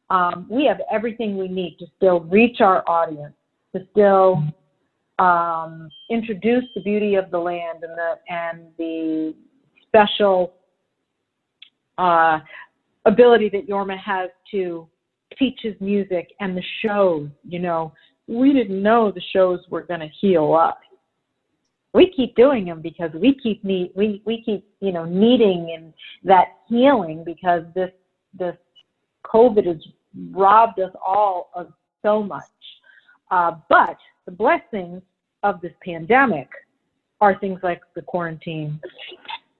[0.10, 3.34] Um, we have everything we need to still reach our audience,
[3.76, 4.44] to still
[5.20, 9.36] um, introduce the beauty of the land and the and the
[9.88, 10.54] special
[11.98, 12.40] uh,
[13.06, 14.88] ability that Jorma has to
[15.38, 17.30] teach his music and the shows.
[17.48, 17.94] You know,
[18.28, 20.80] we didn't know the shows were going to heal up.
[21.94, 25.94] We keep doing them because we keep need we we keep you know needing and
[26.24, 27.92] that healing because this
[28.38, 28.56] this
[29.26, 29.78] COVID has
[30.32, 31.68] robbed us all of
[32.02, 32.44] so much.
[33.30, 35.02] Uh, but the blessings
[35.44, 36.48] of this pandemic
[37.22, 38.80] are things like the quarantine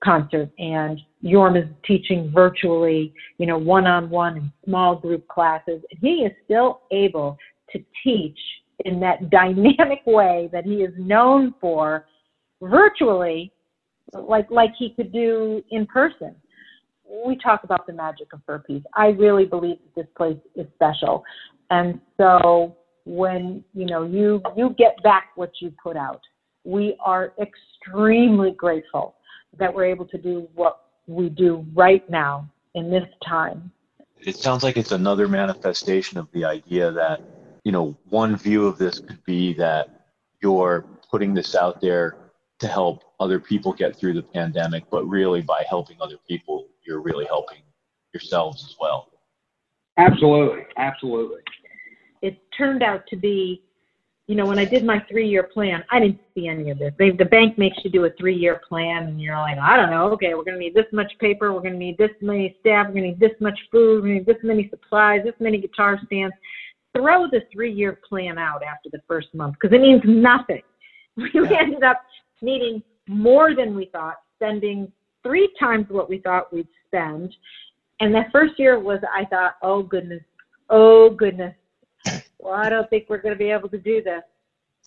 [0.04, 5.82] concert and Yorm is teaching virtually, you know, one-on-one and small group classes.
[5.90, 7.38] He is still able
[7.72, 8.38] to teach
[8.86, 12.06] in that dynamic way that he is known for
[12.62, 13.52] virtually
[14.14, 16.36] like like he could do in person.
[17.26, 18.84] We talk about the magic of Fur Peace.
[18.96, 21.24] I really believe that this place is special.
[21.70, 26.22] And so when you know you you get back what you put out.
[26.64, 29.16] We are extremely grateful
[29.58, 33.72] that we're able to do what we do right now in this time.
[34.20, 37.22] It sounds like it's another manifestation of the idea that,
[37.64, 40.08] you know, one view of this could be that
[40.42, 42.16] you're putting this out there
[42.60, 47.02] to help other people get through the pandemic, but really by helping other people, you're
[47.02, 47.60] really helping
[48.14, 49.10] yourselves as well.
[49.98, 51.42] Absolutely, absolutely.
[52.58, 53.64] Turned out to be,
[54.28, 56.94] you know, when I did my three year plan, I didn't see any of this.
[56.98, 59.90] They, the bank makes you do a three year plan, and you're like, I don't
[59.90, 62.56] know, okay, we're going to need this much paper, we're going to need this many
[62.60, 65.22] staff, we're going to need this much food, we're going to need this many supplies,
[65.24, 66.36] this many guitar stands.
[66.96, 70.62] Throw the three year plan out after the first month because it means nothing.
[71.16, 72.02] We ended up
[72.42, 74.92] needing more than we thought, spending
[75.24, 77.34] three times what we thought we'd spend.
[78.00, 80.24] And that first year was, I thought, oh goodness,
[80.70, 81.56] oh goodness.
[82.44, 84.22] Well, I don't think we're going to be able to do this.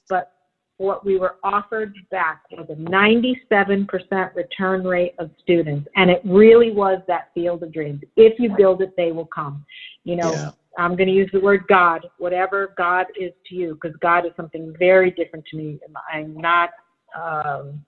[0.09, 0.33] But
[0.77, 5.89] what we were offered back was a 97% return rate of students.
[5.97, 8.03] And it really was that field of dreams.
[8.17, 9.65] If you build it, they will come.
[10.05, 10.51] You know, Yeah.
[10.79, 14.33] I'm going to use the word God, whatever God is to you, because God is
[14.37, 15.81] something very different to me.
[16.13, 16.71] I'm not,
[17.19, 17.83] um,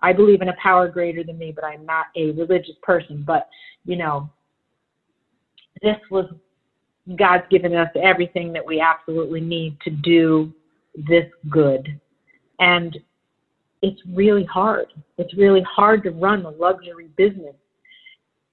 [0.00, 3.22] I believe in a power greater than me, but I'm not a religious person.
[3.24, 3.48] But,
[3.84, 4.28] you know,
[5.82, 6.26] this was
[7.16, 10.52] God's given us everything that we absolutely need to do
[10.94, 12.00] this good.
[12.60, 12.96] And
[13.82, 14.86] it's really hard.
[15.18, 17.54] It's really hard to run a luxury business.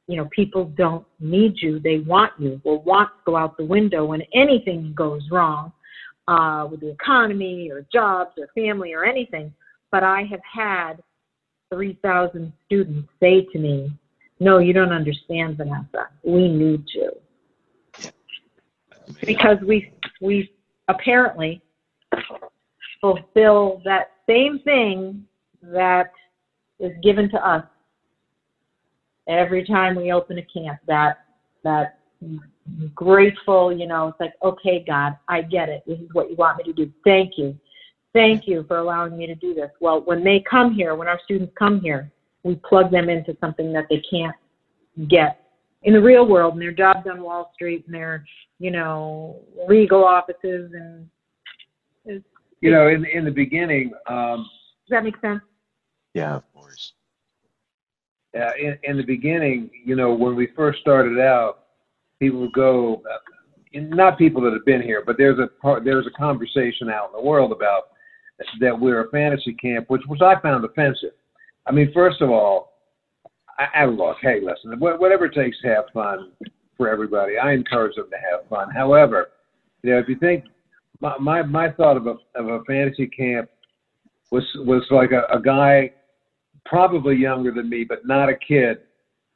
[0.07, 2.59] You know, people don't need you, they want you.
[2.63, 5.71] Well, wants go out the window when anything goes wrong
[6.27, 9.53] uh, with the economy or jobs or family or anything.
[9.91, 10.93] But I have had
[11.71, 13.91] 3,000 students say to me,
[14.39, 16.09] No, you don't understand, Vanessa.
[16.23, 17.11] We need you
[19.25, 19.91] because we
[20.21, 20.51] we
[20.87, 21.61] apparently
[23.01, 25.25] fulfill that same thing
[25.61, 26.11] that
[26.79, 27.63] is given to us
[29.27, 31.25] every time we open a camp that
[31.63, 31.99] that
[32.93, 35.83] grateful you know it's like okay god i get it.
[35.87, 36.91] This is what you want me to do.
[37.03, 37.57] Thank you.
[38.13, 39.69] Thank you for allowing me to do this.
[39.79, 42.11] Well when they come here when our students come here
[42.43, 44.35] we plug them into something that they can't
[45.07, 45.48] get
[45.83, 48.25] in the real world and their jobs on Wall Street and their,
[48.59, 51.07] you know, legal offices and
[52.07, 52.21] does
[52.61, 54.49] You know, in in the beginning, um,
[54.87, 55.41] Does that make sense?
[56.13, 56.93] Yeah, of course.
[58.35, 61.65] uh, in, in the beginning, you know, when we first started out,
[62.19, 66.07] people would go, uh, not people that have been here, but there's a part, there's
[66.07, 67.83] a conversation out in the world about
[68.59, 71.11] that we're a fantasy camp, which which I found offensive.
[71.65, 72.78] I mean, first of all,
[73.59, 76.31] I, I look, hey, listen, whatever it takes to have fun
[76.77, 78.69] for everybody, I encourage them to have fun.
[78.73, 79.31] However,
[79.83, 80.45] you know, if you think
[81.01, 83.49] my my, my thought of a of a fantasy camp
[84.31, 85.91] was was like a, a guy
[86.65, 88.77] probably younger than me, but not a kid,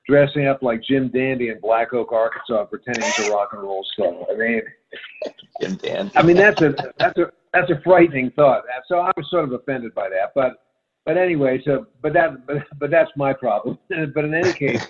[0.07, 4.15] dressing up like Jim Dandy in Black Oak, Arkansas, pretending to rock and roll stuff.
[4.31, 4.61] I mean,
[5.61, 6.11] Jim Dandy.
[6.15, 8.63] I mean that's a that's a that's a frightening thought.
[8.87, 10.31] So I was sort of offended by that.
[10.33, 10.63] But
[11.05, 13.77] but anyway, so but that but, but that's my problem.
[14.13, 14.87] but in any case,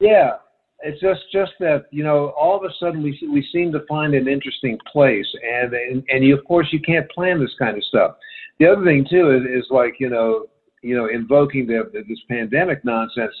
[0.00, 0.32] yeah,
[0.80, 4.14] it's just just that you know all of a sudden we we seem to find
[4.14, 7.84] an interesting place, and and, and you of course you can't plan this kind of
[7.84, 8.16] stuff.
[8.58, 10.46] The other thing too is, is like you know
[10.82, 13.34] you know invoking the, this pandemic nonsense.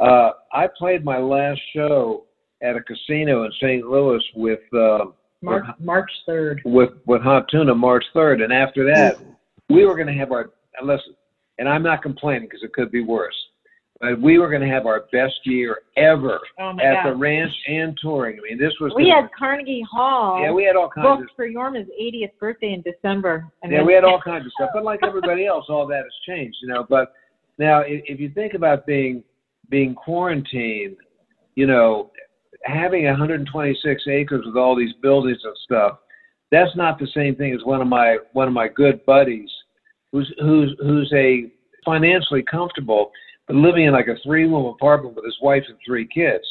[0.00, 2.24] Uh, I played my last show
[2.62, 3.86] at a casino in St.
[3.86, 4.60] Louis with.
[4.74, 5.06] Uh,
[5.44, 6.62] March March third.
[6.64, 9.18] With with Hot Tuna March third, and after that,
[9.68, 11.00] we were going to have our unless,
[11.58, 13.34] and I'm not complaining because it could be worse,
[14.00, 17.10] but we were going to have our best year ever oh at God.
[17.10, 18.38] the ranch and touring.
[18.38, 20.40] I mean, this was we had Carnegie Hall.
[20.42, 23.46] yeah, we had all kinds booked of for Jorma's 80th birthday in December.
[23.62, 24.70] And yeah, we had all kinds of stuff.
[24.74, 26.84] But like everybody else, all that has changed, you know.
[26.88, 27.12] But
[27.58, 29.22] now, if, if you think about being
[29.68, 30.96] being quarantined,
[31.54, 32.10] you know,
[32.64, 35.98] having 126 acres with all these buildings and stuff,
[36.50, 39.50] that's not the same thing as one of my one of my good buddies,
[40.12, 41.50] who's who's who's a
[41.84, 43.10] financially comfortable,
[43.46, 46.44] but living in like a three room apartment with his wife and three kids,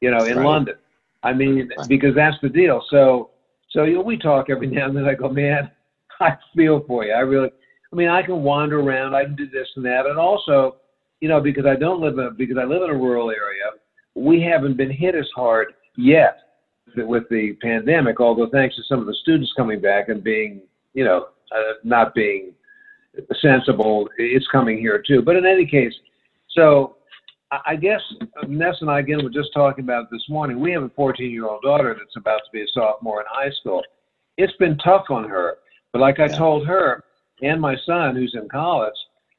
[0.00, 0.44] you know, in Right.
[0.46, 0.74] London.
[1.22, 1.88] I mean, Right.
[1.88, 2.82] because that's the deal.
[2.90, 3.30] So
[3.70, 5.04] so you know, we talk every now and then.
[5.08, 5.70] I go, man,
[6.20, 7.12] I feel for you.
[7.12, 7.50] I really.
[7.92, 9.14] I mean, I can wander around.
[9.14, 10.76] I can do this and that, and also,
[11.20, 13.70] you know, because I don't live in because I live in a rural area,
[14.16, 16.38] we haven't been hit as hard yet
[16.96, 18.20] with the pandemic.
[18.20, 22.14] Although thanks to some of the students coming back and being, you know, uh, not
[22.14, 22.52] being
[23.40, 25.22] sensible, it's coming here too.
[25.22, 25.92] But in any case,
[26.50, 26.96] so
[27.66, 28.00] I guess
[28.48, 30.60] Ness and I again were just talking about this morning.
[30.60, 33.50] We have a 14 year old daughter that's about to be a sophomore in high
[33.60, 33.82] school.
[34.36, 35.58] It's been tough on her,
[35.92, 36.36] but like I Yeah.
[36.36, 37.04] told her
[37.42, 38.94] and my son who's in college,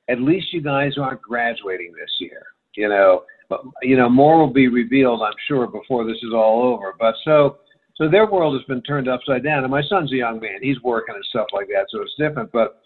[0.09, 2.45] at least you guys aren't graduating this year.
[2.75, 6.63] You know, but you know more will be revealed, I'm sure, before this is all
[6.63, 6.93] over.
[6.99, 7.57] But so
[7.95, 9.63] so their world has been turned upside down.
[9.63, 12.51] And my son's a young man; he's working and stuff like that, so it's different.
[12.51, 12.81] But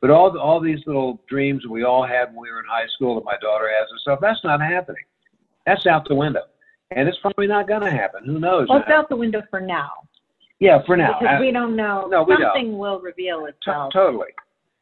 [0.00, 3.14] but all all these little dreams we all had when we were in high school
[3.16, 5.02] that my daughter has and stuff, that's not happening.
[5.66, 6.42] That's out the window,
[6.92, 8.24] and it's probably not going to happen.
[8.24, 8.68] Who knows?
[8.68, 9.90] Well, it's out the window for now
[10.60, 11.18] yeah, for now.
[11.18, 12.08] because I- we don't know.
[12.08, 12.42] No, we don't.
[12.42, 13.92] Something will reveal to- itself.
[13.92, 14.28] totally.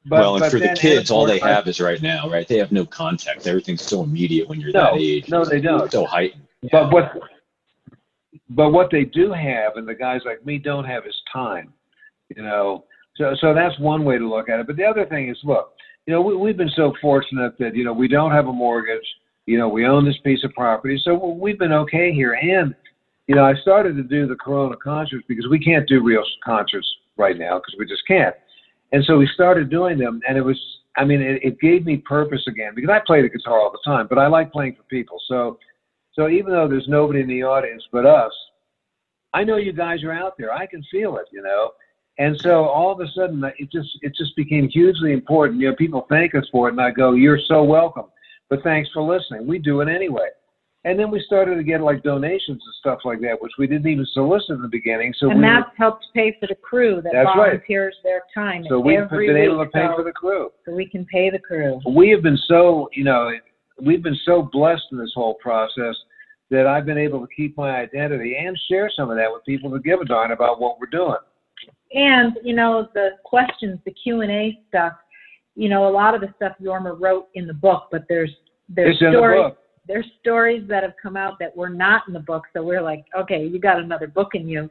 [0.08, 2.46] But, well, and but for the kids, all they have is right now, right?
[2.46, 3.48] They have no context.
[3.48, 5.28] Everything's so immediate when you're No, that age.
[5.28, 5.90] no, they don't.
[5.90, 6.46] So heightened.
[6.70, 7.12] But what
[8.50, 11.72] but what they do have, and the guys like me don't have, is time.
[12.36, 12.84] You know,
[13.16, 14.66] so so that's one way to look at it.
[14.66, 15.72] But the other thing is, look,
[16.06, 19.06] you know, we, we've been so fortunate that you know we don't have a mortgage.
[19.46, 22.34] You know, we own this piece of property, so we've been okay here.
[22.34, 22.74] And
[23.26, 26.86] you know, I started to do the Corona concerts because we can't do real concerts
[27.16, 28.34] right now because we just can't.
[28.92, 30.58] And so we started doing them, and it was,
[30.96, 33.80] I mean, it, it gave me purpose again because I play the guitar all the
[33.84, 35.18] time, but I like playing for people.
[35.28, 35.58] So,
[36.12, 38.32] so even though there's nobody in the audience but us,
[39.34, 40.52] I know you guys are out there.
[40.52, 41.72] I can feel it, you know.
[42.18, 45.60] And so all of a sudden, it just it just became hugely important.
[45.60, 48.06] You know, people thank us for it, and I go, "You're so welcome."
[48.48, 49.46] But thanks for listening.
[49.46, 50.28] We do it anyway.
[50.86, 53.88] And then we started to get like donations and stuff like that, which we didn't
[53.88, 55.12] even solicit in the beginning.
[55.18, 57.48] So and we that's helped pay for the crew that That's right.
[57.48, 60.52] volunteers their time so we've been able to pay so, for the crew.
[60.64, 61.80] so we can pay the crew.
[61.90, 63.32] we have been so you know
[63.82, 65.96] we've been so blessed in this whole process
[66.50, 69.70] that I've been able to keep my identity and share some of that with people
[69.70, 71.16] who give a darn about what we're doing.
[71.92, 74.92] And you know the questions, the Q and A stuff.
[75.54, 78.30] You know a lot of the stuff Jorma wrote in the book, but there's
[78.68, 79.58] there's It's the stories book.
[79.86, 82.42] there's stories that have come out that were not in the book.
[82.52, 84.68] So we're like, okay, you got another book in you.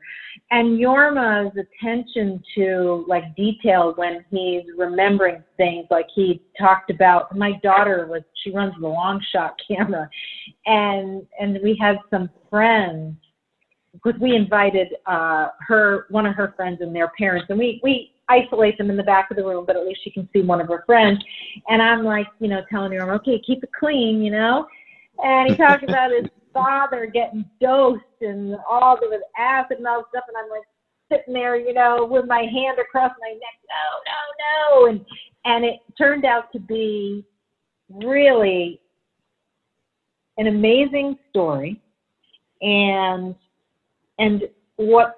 [0.51, 7.35] And Jorma's attention to like detail when he's remembering things, like he talked about.
[7.35, 10.09] My daughter was she runs the long shot camera,
[10.65, 13.15] and and we had some friends
[14.03, 18.11] because we invited uh, her, one of her friends and their parents, and we we
[18.27, 20.59] isolate them in the back of the room, but at least she can see one
[20.59, 21.23] of her friends.
[21.67, 24.65] And I'm like, you know, telling her, okay, keep it clean, you know.
[25.19, 29.99] And he talked about his father getting dosed and all of with acid and all
[29.99, 30.63] this stuff, and I'm like
[31.11, 35.05] sitting there, you know, with my hand across my neck, no, no, no, and
[35.45, 37.23] and it turned out to be
[37.89, 38.79] really
[40.37, 41.81] an amazing story
[42.61, 43.35] and
[44.17, 44.43] and
[44.77, 45.15] what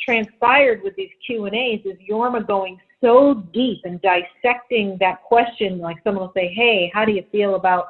[0.00, 5.78] transpired with these Q and A's is Jorma going so deep and dissecting that question.
[5.78, 7.86] Like someone will say, "Hey, how do you feel about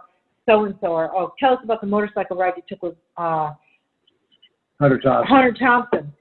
[0.47, 3.53] so and so?" Or, "Oh, tell us about the motorcycle ride you took with uh,
[4.80, 5.34] Hunter Thompson.
[5.34, 6.12] Hunter Thompson."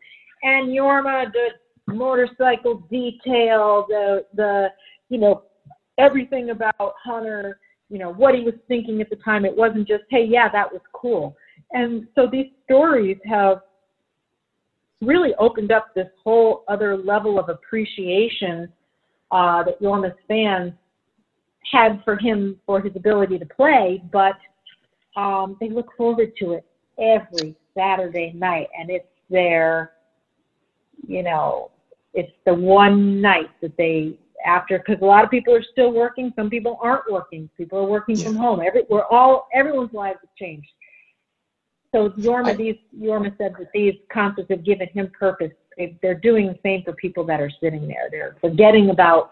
[0.43, 4.69] And Jorma, the motorcycle detail, the the
[5.09, 5.43] you know
[5.97, 7.59] everything about Hunter,
[7.89, 9.45] you know what he was thinking at the time.
[9.45, 11.35] It wasn't just, "Hey, yeah, that was cool."
[11.71, 13.61] And so these stories have
[15.05, 18.71] really opened up this whole other level of appreciation
[19.31, 20.73] uh, that Jorma's fans
[21.71, 24.35] had for him for his ability to play, but
[25.15, 26.65] um, they look forward to it
[26.99, 29.93] every Saturday night, and it's their,
[31.07, 31.71] you know,
[32.13, 36.31] it's the one night that they after because a lot of people are still working,
[36.35, 38.25] some people aren't working, people are working yeah.
[38.25, 38.61] from home.
[38.65, 40.67] Every we're all everyone's lives have changed.
[41.93, 45.51] So Jorma, I, these Jorma said that these concerts have given him purpose.
[46.01, 48.09] They're doing the same for people that are sitting there.
[48.11, 49.31] They're forgetting about.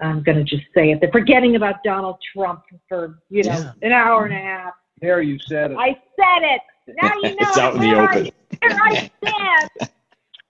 [0.00, 1.00] I'm going to just say it.
[1.00, 3.72] They're forgetting about Donald Trump for you know yeah.
[3.82, 4.74] an hour and a half.
[5.00, 5.76] There, you said it.
[5.76, 6.62] I said it.
[7.02, 8.30] Now you know it's out in the open.
[8.62, 9.10] I, I
[9.78, 9.90] stand.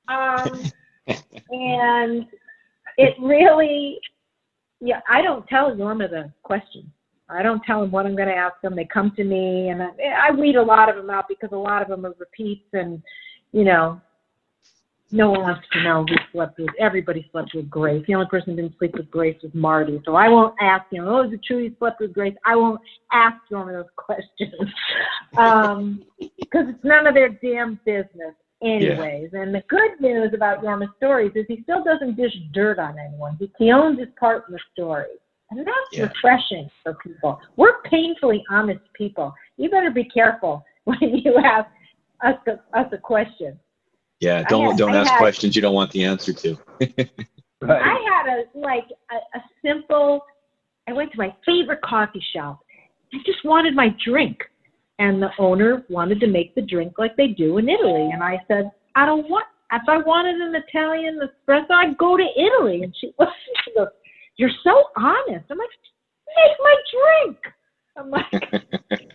[0.09, 0.72] Um,
[1.51, 2.26] and
[2.99, 3.99] it really,
[4.80, 6.90] yeah, I don't tell Jorma the question.
[7.32, 8.76] I don't tell them what I'm going to ask them.
[8.76, 9.88] They come to me, and I,
[10.28, 13.02] I weed a lot of them out because a lot of them are repeats, and
[13.52, 14.00] you know,
[15.12, 16.70] no one wants to know who slept with.
[16.80, 18.02] Everybody slept with Grace.
[18.06, 20.00] The only person who didn't sleep with Grace was Marty.
[20.06, 21.06] So I won't ask him.
[21.06, 22.34] Oh, is it true you slept with Grace?
[22.46, 22.80] I won't
[23.12, 24.70] ask them those questions
[25.30, 29.30] because um, it's none of their damn business, anyways.
[29.32, 29.42] Yeah.
[29.42, 33.36] And the good news about Jorma's stories is he still doesn't dish dirt on anyone.
[33.38, 35.06] He, he owns his part in the story.
[35.57, 36.05] And that's yeah.
[36.05, 37.38] refreshing for people.
[37.57, 39.34] We're painfully honest people.
[39.59, 41.68] You better be careful when you ask
[42.24, 43.59] us a, us a question.
[44.20, 46.57] Yeah, don't had, don't I ask had, questions you don't want the answer to.
[46.80, 47.11] right.
[47.68, 50.20] I had a like a, a simple.
[50.88, 52.61] I went to my favorite coffee shop.
[53.12, 54.38] I just wanted my drink,
[54.98, 58.11] and the owner wanted to make the drink like they do in Italy.
[58.12, 59.46] And I said, I don't want.
[59.72, 62.82] If I wanted an Italian espresso, I'd go to Italy.
[62.84, 63.12] And she,
[63.64, 63.88] she goes,
[64.36, 65.44] you're so honest.
[65.50, 65.68] I'm like,
[66.36, 67.38] make my drink.
[67.96, 68.62] I'm like,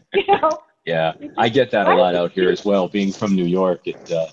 [0.14, 0.60] you know.
[0.86, 2.88] Yeah, I get that a lot out here as well.
[2.88, 4.28] Being from New York, it uh,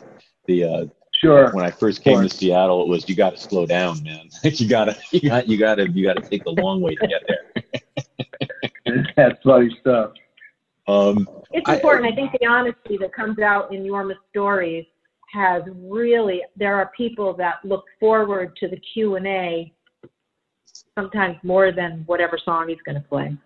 [0.47, 0.87] the uh,
[1.20, 1.51] sure.
[1.53, 4.28] When I first came to Seattle, it was you got to slow down, man.
[4.45, 9.05] you gotta, you got, you gotta, you gotta take the long way to get there.
[9.16, 10.12] That's funny stuff.
[10.87, 12.07] Um, it's important.
[12.07, 14.85] I, I think the honesty that comes out in your stories
[15.32, 16.43] has really.
[16.57, 19.72] There are people that look forward to the Q and A
[20.97, 23.37] sometimes more than whatever song he's going to play.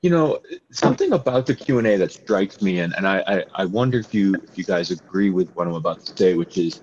[0.00, 3.44] You know, something about the Q and A that strikes me, and, and I, I,
[3.54, 6.58] I wonder if you if you guys agree with what I'm about to say, which
[6.58, 6.80] is,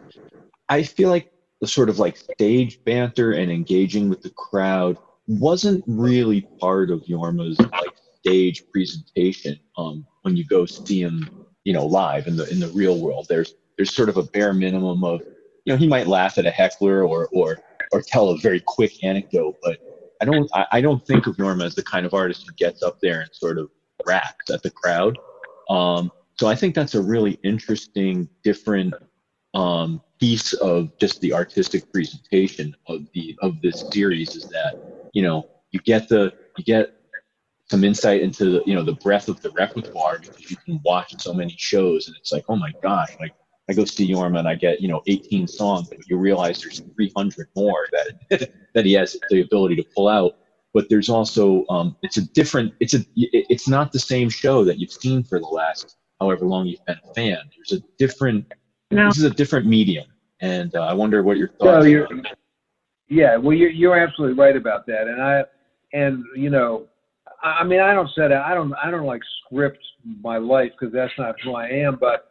[0.70, 5.84] I feel like the sort of like stage banter and engaging with the crowd wasn't
[5.86, 9.60] really part of Jorma's like stage presentation.
[9.78, 13.26] Um, when you go see him, you know, live in the in the real world,
[13.28, 15.22] there's there's sort of a bare minimum of,
[15.66, 17.58] you know, he might laugh at a heckler or or
[17.92, 19.78] or tell a very quick anecdote, but
[20.22, 22.84] I don't I, I don't think of Jorma as the kind of artist who gets
[22.84, 23.70] up there and sort of
[24.06, 25.18] raps at the crowd.
[25.70, 28.94] Um, so I think that's a really interesting, different
[29.54, 35.22] um, piece of just the artistic presentation of the of this series is that you
[35.22, 36.94] know you get the you get
[37.70, 41.14] some insight into the you know the breadth of the repertoire because you can watch
[41.20, 43.34] so many shows and it's like oh my gosh like
[43.70, 46.80] I go see Jorma and I get, you know, 18 songs, but you realize there's
[46.96, 50.38] 300 more that that he has the ability to pull out.
[50.74, 54.80] But there's also, um, it's a different, it's a, it's not the same show that
[54.80, 57.38] you've seen for the last however long you've been a fan.
[57.56, 58.52] There's a different,
[58.92, 59.08] no.
[59.08, 60.06] this is a different medium,
[60.42, 61.86] and uh, I wonder what your thoughts.
[61.86, 62.08] are.
[63.08, 65.44] Yeah, well, you're you're absolutely right about that, and I,
[65.94, 66.86] and you know,
[67.42, 69.80] I mean, I don't set, I don't, I don't like script
[70.22, 72.29] my life because that's not who I am, but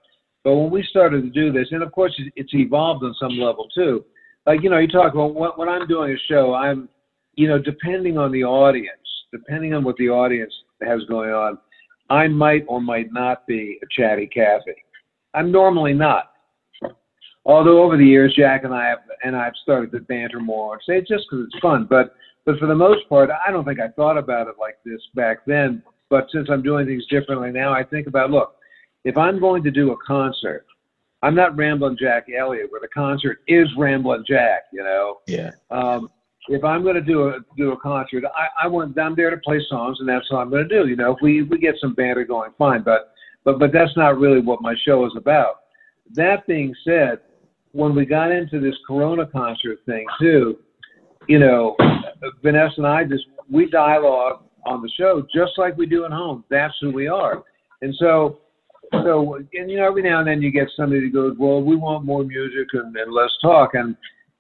[0.49, 3.69] but when we started to do this, and of course it's evolved on some level
[3.75, 4.03] too.
[4.47, 6.89] Like you know, you talk about when, when I'm doing a show, I'm,
[7.35, 8.97] you know, depending on the audience,
[9.31, 11.59] depending on what the audience has going on,
[12.09, 14.73] I might or might not be a chatty Cathy.
[15.35, 16.33] I'm normally not.
[17.45, 21.01] Although over the years, Jack and I have and I've started to banter more say
[21.01, 21.87] just because it's fun.
[21.91, 22.15] But
[22.47, 25.45] but for the most part, I don't think I thought about it like this back
[25.47, 25.83] then.
[26.09, 28.55] But since I'm doing things differently now, I think about look,
[29.05, 30.67] if I'm going to do a concert,
[31.23, 34.65] I'm not Ramblin' Jack Elliott, where the concert is Ramblin' Jack.
[34.73, 35.19] You know.
[35.27, 35.51] Yeah.
[35.71, 36.11] Um,
[36.49, 39.37] if I'm going to do a do a concert, I, I want I'm there to
[39.39, 40.89] play songs, and that's what I'm going to do.
[40.89, 42.83] You know, if we we get some banter going, fine.
[42.83, 43.13] But
[43.45, 45.61] but but that's not really what my show is about.
[46.15, 47.21] That being said,
[47.73, 50.59] when we got into this Corona concert thing too,
[51.29, 51.77] you know,
[52.43, 56.45] Vanessa and I just we dialogue on the show just like we do at home.
[56.51, 57.43] That's who we are.
[57.83, 58.41] And so,
[58.93, 61.77] so and you know, every now and then you get somebody who goes, "Well, we
[61.77, 63.97] want more music and, and less talk," and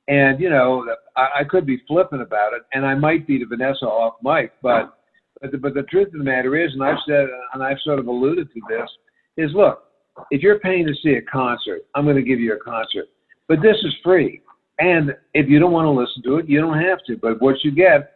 [0.09, 0.86] and you know,
[1.16, 4.53] I, I could be flippant about it, and I might be to Vanessa off mic,
[4.62, 4.99] but
[5.40, 7.99] but the, but the truth of the matter is, and I've said, and I've sort
[7.99, 8.88] of alluded to this,
[9.36, 9.84] is look,
[10.30, 13.07] if you're paying to see a concert, I'm going to give you a concert,
[13.46, 14.40] but this is free.
[14.80, 17.16] And if you don't want to listen to it, you don't have to.
[17.16, 18.12] But what you get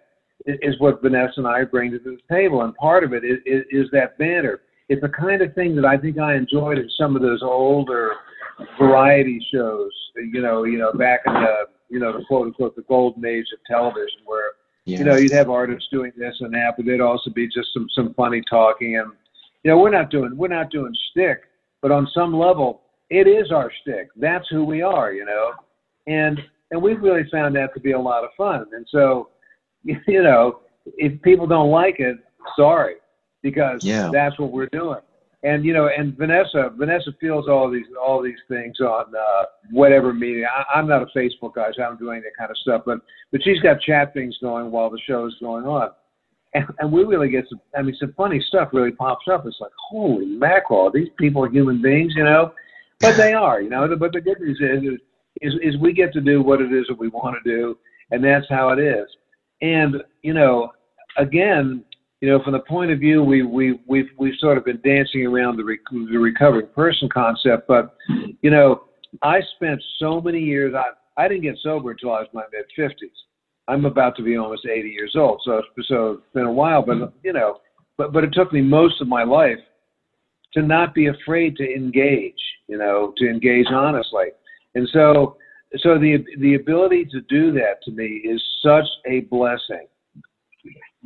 [0.47, 3.62] is what Vanessa and I bring to the table, and part of it is, is,
[3.70, 4.62] is that banter.
[4.89, 8.12] It's the kind of thing that I think I enjoyed in some of those older
[8.78, 9.91] variety shows.
[10.16, 11.55] You know, you know, back in the
[11.89, 14.53] you know the quote unquote the golden age of television, where
[14.85, 14.99] yes.
[14.99, 17.87] you know you'd have artists doing this and that, but there'd also be just some
[17.95, 19.12] some funny talking, and
[19.62, 21.43] you know we're not doing we're not doing shtick,
[21.80, 24.09] but on some level it is our shtick.
[24.16, 25.53] That's who we are, you know,
[26.07, 29.28] and and we've really found that to be a lot of fun, and so
[29.85, 32.16] you know, if people don't like it,
[32.57, 32.95] sorry,
[33.43, 34.11] because yeah.
[34.12, 35.01] that's what we're doing.
[35.45, 40.14] And you know, and Vanessa, Vanessa feels all these all these things on uh, whatever
[40.14, 40.47] media.
[40.49, 42.57] I, I'm not a Facebook guy, so I don't do any of that kind of
[42.59, 42.82] stuff.
[42.86, 42.99] But
[43.32, 45.90] but she's got chat things going while the show is going on,
[46.55, 47.61] and, and we really get some.
[47.76, 49.45] I mean, some funny stuff really pops up.
[49.45, 52.53] It's like, holy mackerel, these people are human beings, you know.
[53.01, 53.88] But they are, you know.
[53.97, 54.99] But the good news is,
[55.40, 57.76] is is we get to do what it is that we want to do,
[58.12, 59.09] and that's how it is.
[59.61, 60.70] And you know,
[61.16, 61.84] again,
[62.23, 65.27] you know, from the point of view, we we we've we've sort of been dancing
[65.27, 67.97] around the, rec- the recovering person concept, but
[68.43, 68.85] you know,
[69.23, 70.73] I spent so many years.
[70.73, 73.11] I I didn't get sober until I was in my mid fifties.
[73.66, 76.81] I'm about to be almost 80 years old, so so it's been a while.
[76.83, 77.59] But you know,
[77.99, 79.59] but but it took me most of my life
[80.55, 82.39] to not be afraid to engage.
[82.68, 84.27] You know, to engage honestly,
[84.77, 85.39] and so
[85.79, 89.89] so the the ability to do that to me is such a blessing.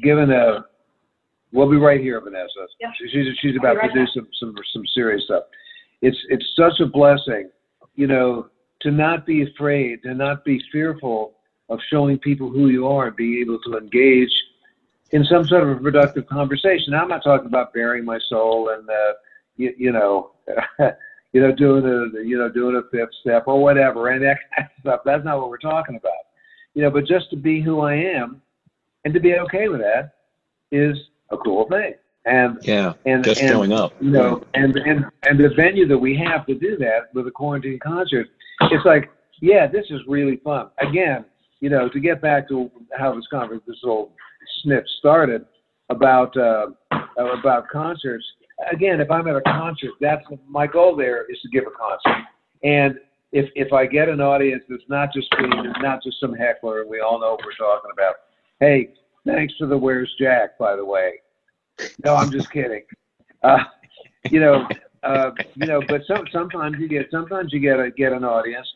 [0.02, 0.66] Given a,
[1.56, 2.66] we'll be right here, Vanessa.
[2.80, 2.90] Yeah.
[2.98, 5.44] She's she's about right to do some some some serious stuff.
[6.02, 7.50] It's it's such a blessing,
[7.94, 8.48] you know,
[8.82, 11.32] to not be afraid, to not be fearful
[11.68, 14.32] of showing people who you are and being able to engage
[15.10, 16.92] in some sort of a productive conversation.
[16.92, 19.12] Now, I'm not talking about bearing my soul and uh,
[19.56, 20.32] you, you know.
[21.32, 24.70] you know, doing a you know doing a fifth step or whatever, and that kind
[24.70, 25.00] of stuff.
[25.04, 26.12] That's not what we're talking about.
[26.72, 28.40] You know, but just to be who I am
[29.04, 30.14] and to be okay with that
[30.72, 30.96] is
[31.30, 31.94] a cool thing.
[32.24, 33.92] And yeah, and just and, showing up.
[34.00, 37.30] You know, and and and the venue that we have to do that with a
[37.30, 38.26] quarantine concert,
[38.62, 39.10] it's like,
[39.40, 40.70] yeah, this is really fun.
[40.80, 41.24] Again,
[41.60, 44.10] you know, to get back to how this conference, this little
[44.62, 45.46] snip started
[45.88, 46.66] about uh,
[47.16, 48.24] about concerts
[48.72, 50.96] again, if I'm at a concert, that's my goal.
[50.96, 52.24] There is to give a concert,
[52.62, 52.94] and
[53.32, 55.48] if if I get an audience that's not just me,
[55.80, 58.14] not just some heckler, and we all know what we're talking about.
[58.60, 58.94] Hey,
[59.26, 61.20] thanks for the "Where's Jack?" By the way.
[62.04, 62.82] No, I'm just kidding.
[63.42, 63.58] Uh,
[64.30, 64.66] you know,
[65.02, 68.66] uh, you know, but some, sometimes you get sometimes you get a, get an audience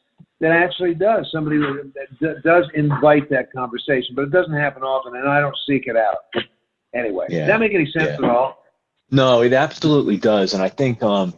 [0.41, 1.59] that actually does somebody
[2.21, 5.97] that does invite that conversation, but it doesn't happen often, and I don't seek it
[5.97, 6.45] out.
[6.95, 7.41] Anyway, yeah.
[7.41, 8.15] does that make any sense yeah.
[8.15, 8.65] at all?
[9.11, 11.35] No, it absolutely does, and I think um,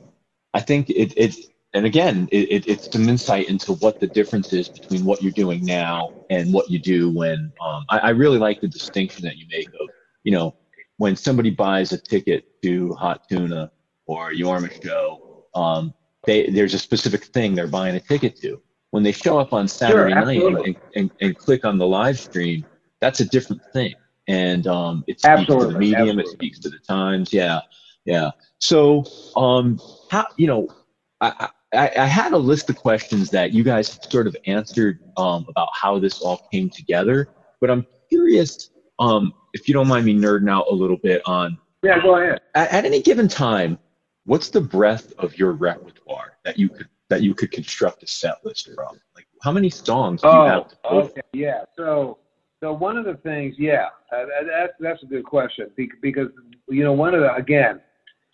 [0.55, 1.37] I think it it
[1.75, 5.33] and again it, it, it's some insight into what the difference is between what you're
[5.33, 9.37] doing now and what you do when um, I, I really like the distinction that
[9.37, 9.89] you make of
[10.25, 10.55] you know
[10.99, 13.73] when somebody buys a ticket to Hot Tuna
[14.07, 15.93] or Jorma show, um,
[16.25, 18.63] they there's a specific thing they're buying a ticket to.
[18.91, 22.21] When they show up on Saturday sure, night and, and, and click on the live
[22.21, 22.65] stream,
[23.01, 23.95] that's a different thing
[24.29, 26.23] and um, it speaks absolutely, to the medium, absolutely.
[26.23, 27.33] it speaks to the times.
[27.33, 27.61] Yeah,
[28.05, 28.31] yeah.
[28.59, 29.05] So,
[29.37, 30.69] um, how you know,
[31.21, 35.47] I, I, I, had a list of questions that you guys sort of answered um,
[35.49, 37.29] about how this all came together,
[37.61, 41.59] but I'm curious um, if you don't mind me nerding out a little bit on.
[41.83, 42.41] Yeah, go ahead.
[42.55, 43.79] At, at any given time,
[44.25, 48.37] what's the breadth of your repertoire that you could that you could construct a set
[48.45, 49.01] list from?
[49.15, 50.69] Like, how many songs do you oh, have?
[50.69, 51.65] To okay, yeah.
[51.77, 52.19] So
[52.63, 55.71] so one of the things, yeah, uh, that's that's a good question
[56.01, 56.29] because
[56.69, 57.81] you know one of the again,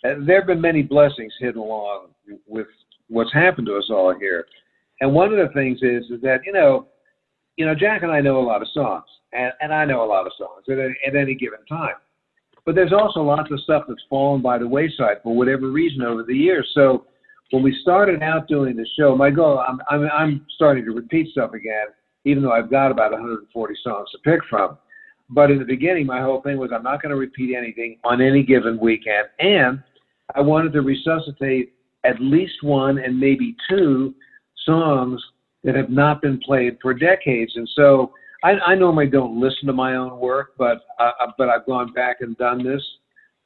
[0.04, 2.08] uh, there have been many blessings hidden along
[2.46, 2.66] with
[3.08, 4.46] what's happened to us all here,
[5.00, 6.86] and one of the things is is that you know,
[7.56, 10.06] you know Jack and I know a lot of songs, and, and I know a
[10.06, 11.96] lot of songs at, at any given time,
[12.64, 16.22] but there's also lots of stuff that's fallen by the wayside for whatever reason over
[16.22, 16.68] the years.
[16.74, 17.06] So
[17.50, 21.30] when we started out doing the show, my goal, I'm I'm, I'm starting to repeat
[21.32, 21.88] stuff again
[22.28, 24.76] even though I've got about 140 songs to pick from.
[25.30, 28.20] But in the beginning, my whole thing was I'm not going to repeat anything on
[28.20, 29.28] any given weekend.
[29.38, 29.82] And
[30.34, 31.72] I wanted to resuscitate
[32.04, 34.14] at least one and maybe two
[34.64, 35.20] songs
[35.64, 37.52] that have not been played for decades.
[37.56, 38.12] And so
[38.44, 42.18] I, I normally don't listen to my own work, but uh, but I've gone back
[42.20, 42.82] and done this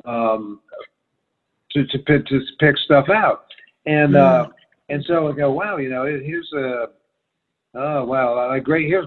[0.04, 0.60] um,
[1.72, 3.46] to to pick, to pick stuff out,
[3.86, 4.48] and uh,
[4.90, 6.86] and so I go, wow, you know, here's a
[7.74, 9.06] oh wow, a great here's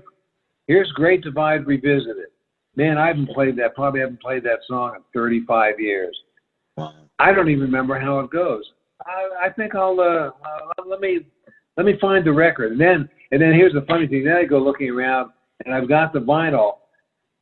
[0.68, 2.30] here's Great Divide revisited.
[2.76, 3.76] Man, I haven't played that.
[3.76, 6.18] Probably haven't played that song in 35 years.
[7.20, 8.64] I don't even remember how it goes.
[9.06, 11.20] I, I think I'll uh, uh, let me
[11.78, 14.26] let me find the record, and then and then here's the funny thing.
[14.26, 15.32] Then I go looking around,
[15.66, 16.78] and I've got the vinyl,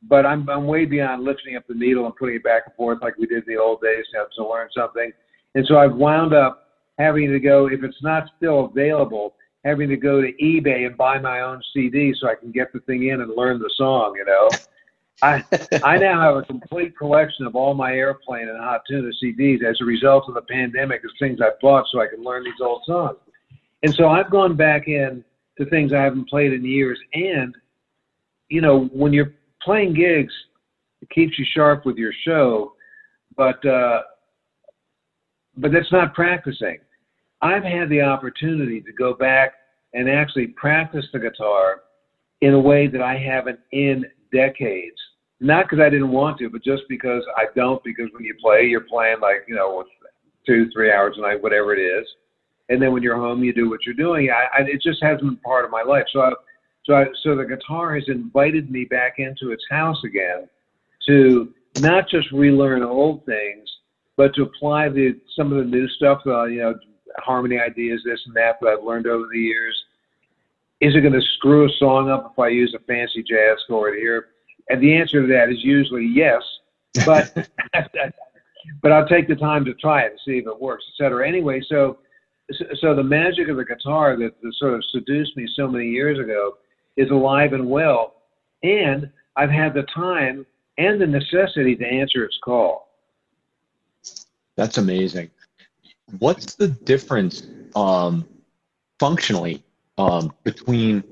[0.02, 2.98] but I'm I'm way beyond lifting up the needle and putting it back and forth
[3.02, 5.10] like we did in the old days to, to learn something.
[5.54, 9.34] And so I've wound up having to go if it's not still available,
[9.64, 12.80] having to go to eBay and buy my own CD so I can get the
[12.80, 14.14] thing in and learn the song.
[14.16, 14.48] You know.
[15.22, 15.42] I
[15.84, 19.80] I now have a complete collection of all my airplane and hot tuna CDs as
[19.80, 22.82] a result of the pandemic of things I bought so I can learn these old
[22.86, 23.18] songs.
[23.82, 25.24] And so I've gone back in
[25.58, 26.98] to things I haven't played in years.
[27.12, 27.54] And,
[28.48, 30.32] you know, when you're playing gigs,
[31.02, 32.72] it keeps you sharp with your show,
[33.36, 34.02] but uh,
[35.56, 36.78] but that's not practicing.
[37.42, 39.52] I've had the opportunity to go back
[39.92, 41.82] and actually practice the guitar
[42.40, 44.96] in a way that I haven't in decades.
[45.40, 47.82] Not because I didn't want to, but just because I don't.
[47.84, 49.84] Because when you play, you're playing like you know,
[50.46, 52.06] two, three hours a night, whatever it is,
[52.68, 54.30] and then when you're home, you do what you're doing.
[54.30, 56.04] I, I, it just hasn't been part of my life.
[56.12, 56.32] So, I,
[56.84, 60.48] so, I, so the guitar has invited me back into its house again
[61.08, 63.68] to not just relearn old things,
[64.16, 66.20] but to apply the some of the new stuff.
[66.26, 66.74] Uh, you know,
[67.18, 69.76] harmony ideas, this and that that I've learned over the years
[70.80, 73.96] is it going to screw a song up if I use a fancy jazz chord
[73.98, 74.26] here?
[74.68, 76.42] And the answer to that is usually yes,
[77.04, 77.48] but
[78.82, 81.26] but I'll take the time to try it and see if it works, etc.
[81.28, 81.98] Anyway, so
[82.80, 86.18] so the magic of the guitar that, that sort of seduced me so many years
[86.18, 86.58] ago
[86.96, 88.14] is alive and well,
[88.62, 90.46] and I've had the time
[90.78, 92.88] and the necessity to answer its call.
[94.56, 95.30] That's amazing.
[96.18, 98.26] What's the difference um,
[98.98, 99.64] functionally
[99.98, 101.02] um, between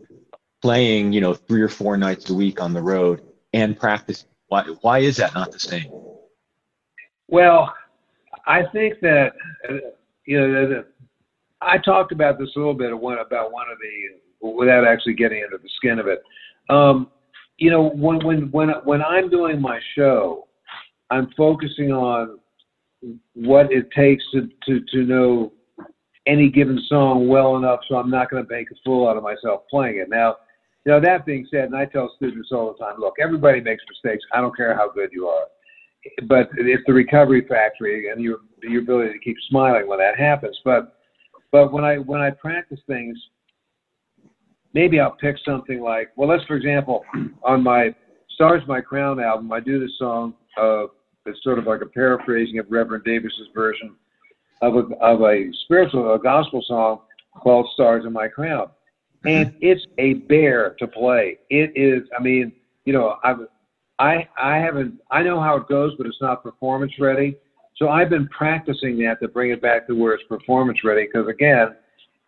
[0.61, 3.23] playing, you know, three or four nights a week on the road
[3.53, 4.25] and practice?
[4.49, 5.91] Why, why is that not the same?
[7.29, 7.73] Well,
[8.47, 9.33] I think that,
[10.27, 10.85] you know,
[11.61, 15.39] I talked about this a little bit one, about one of the, without actually getting
[15.39, 16.23] into the skin of it.
[16.69, 17.09] Um,
[17.59, 20.49] you know, when, when, when, when I'm doing my show,
[21.11, 22.39] I'm focusing on
[23.35, 25.53] what it takes to, to, to know
[26.27, 29.23] any given song well enough so I'm not going to make a fool out of
[29.23, 30.09] myself playing it.
[30.09, 30.37] Now,
[30.85, 33.83] you know, that being said, and I tell students all the time, look, everybody makes
[33.89, 34.25] mistakes.
[34.33, 35.47] I don't care how good you are.
[36.27, 40.59] But it's the recovery factory and your your ability to keep smiling when that happens.
[40.65, 40.97] But
[41.53, 43.17] but when I when I practice things,
[44.75, 47.05] maybe I'll pick something like well, let's for example,
[47.45, 47.95] on my
[48.35, 50.87] Stars My Crown album, I do this song uh,
[51.27, 53.95] it's sort of like a paraphrasing of Reverend Davis's version
[54.61, 57.01] of a, of a spiritual, a gospel song
[57.41, 58.69] called Stars in My Crown.
[59.25, 61.39] And it's a bear to play.
[61.51, 62.53] It is, I mean,
[62.85, 63.39] you know, I've,
[63.99, 67.37] I, I haven't, I know how it goes, but it's not performance ready.
[67.77, 71.07] So I've been practicing that to bring it back to where it's performance ready.
[71.07, 71.77] Because again,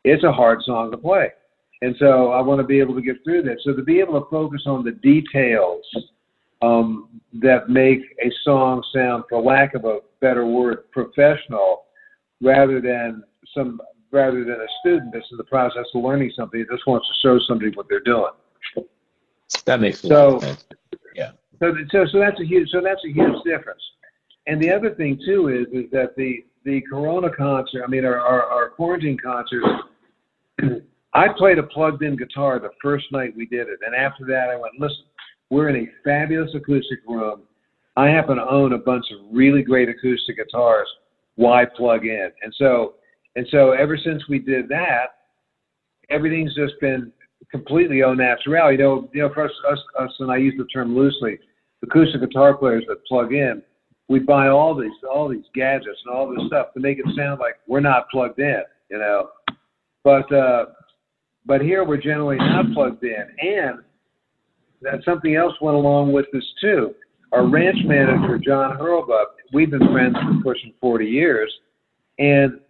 [0.04, 1.28] it's a hard song to play.
[1.82, 3.56] And so I want to be able to get through that.
[3.62, 5.84] So to be able to focus on the details
[6.62, 11.84] um, that make a song sound, for lack of a better word, professional,
[12.40, 13.22] rather than
[13.54, 13.80] some
[14.14, 17.14] rather than a student that's in the process of learning something that just wants to
[17.22, 18.32] show somebody what they're doing.
[19.66, 20.64] That makes so, sense.
[21.14, 21.32] Yeah.
[21.60, 23.82] So, so, so that's a huge so that's a huge difference.
[24.46, 28.18] And the other thing too is is that the the Corona concert, I mean our,
[28.18, 29.66] our, our quarantine concerts,
[31.14, 33.80] I played a plugged in guitar the first night we did it.
[33.84, 35.04] And after that I went, listen,
[35.50, 37.42] we're in a fabulous acoustic room.
[37.96, 40.88] I happen to own a bunch of really great acoustic guitars
[41.36, 42.30] why plug in?
[42.42, 42.94] And so,
[43.36, 45.06] and so ever since we did that,
[46.10, 47.12] everything's just been
[47.50, 48.72] completely au naturel.
[48.72, 51.38] You know, you know, for us, us, us, and I use the term loosely,
[51.82, 53.62] acoustic guitar players that plug in,
[54.08, 57.40] we buy all these, all these gadgets and all this stuff to make it sound
[57.40, 58.62] like we're not plugged in.
[58.90, 59.28] You know,
[60.02, 60.66] but uh,
[61.46, 63.78] but here we're generally not plugged in, and
[64.82, 66.94] that something else went along with this too.
[67.32, 71.52] Our ranch manager, John Hurlbut, we've been friends for pushing 40 years,
[72.18, 72.60] and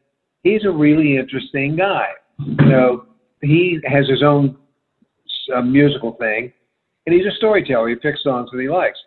[0.44, 2.06] he's a really interesting guy.
[2.38, 3.06] You know,
[3.42, 4.56] he has his own
[5.54, 6.52] uh, musical thing,
[7.06, 7.88] and he's a storyteller.
[7.88, 8.98] He picks songs that he likes.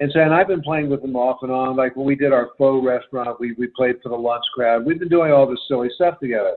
[0.00, 1.76] And so, and I've been playing with him off and on.
[1.76, 4.84] Like when we did our faux restaurant, we, we played for the lunch crowd.
[4.84, 6.56] We've been doing all this silly stuff together.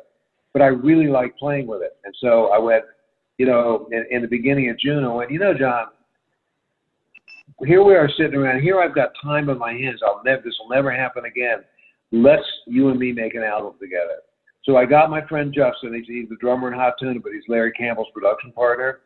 [0.53, 1.97] But I really like playing with it.
[2.03, 2.83] And so I went,
[3.37, 5.87] you know, in, in the beginning of June, I went, you know, John,
[7.65, 8.61] here we are sitting around.
[8.61, 9.99] Here I've got time on my hands.
[10.03, 10.41] I'll never.
[10.41, 11.59] This will never happen again.
[12.11, 14.17] Let's you and me make an album together.
[14.67, 15.93] So I got my friend Justin.
[15.93, 18.99] He's, he's the drummer in Hot Tuna, but he's Larry Campbell's production partner.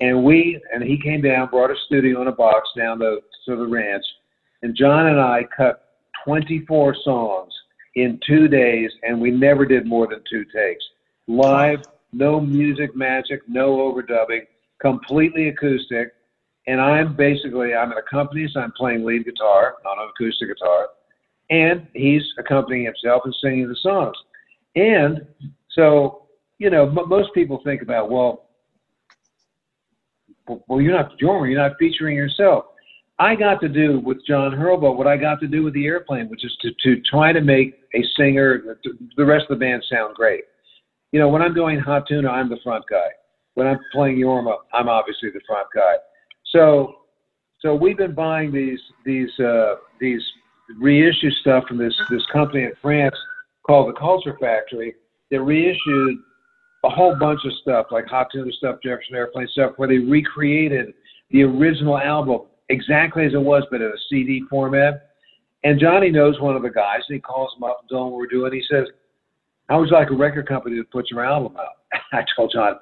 [0.00, 3.56] And we and he came down, brought a studio in a box down to, to
[3.56, 4.04] the ranch,
[4.62, 5.84] and John and I cut
[6.24, 7.52] 24 songs
[7.94, 10.84] in two days, and we never did more than two takes.
[11.28, 11.80] Live,
[12.12, 14.46] no music magic, no overdubbing,
[14.80, 16.14] completely acoustic.
[16.66, 18.56] And I'm basically I'm an accompanist.
[18.56, 20.88] I'm playing lead guitar on an acoustic guitar,
[21.50, 24.16] and he's accompanying himself and singing the songs.
[24.78, 25.26] And
[25.70, 26.26] so,
[26.58, 28.44] you know, m- most people think about well,
[30.66, 32.66] well, you're not the drummer, you're not featuring yourself.
[33.18, 36.28] I got to do with John Hurlbut what I got to do with the airplane,
[36.28, 38.76] which is to, to try to make a singer,
[39.16, 40.44] the rest of the band sound great.
[41.10, 43.08] You know, when I'm doing Hot Tuna, I'm the front guy.
[43.54, 45.94] When I'm playing Jorma, I'm obviously the front guy.
[46.52, 47.00] So,
[47.60, 50.22] so we've been buying these these uh, these
[50.78, 53.16] reissue stuff from this this company in France
[53.68, 54.94] called the Culture Factory
[55.30, 56.18] that reissued
[56.84, 60.94] a whole bunch of stuff like Hot Tuna stuff, Jefferson Airplane stuff, where they recreated
[61.30, 65.10] the original album exactly as it was, but in a CD format.
[65.64, 68.12] And Johnny knows one of the guys, and he calls him up and tells him
[68.12, 68.52] what we're doing.
[68.52, 68.86] He says,
[69.68, 71.78] "How would you like a record company to put your album out?"
[72.12, 72.78] I told John,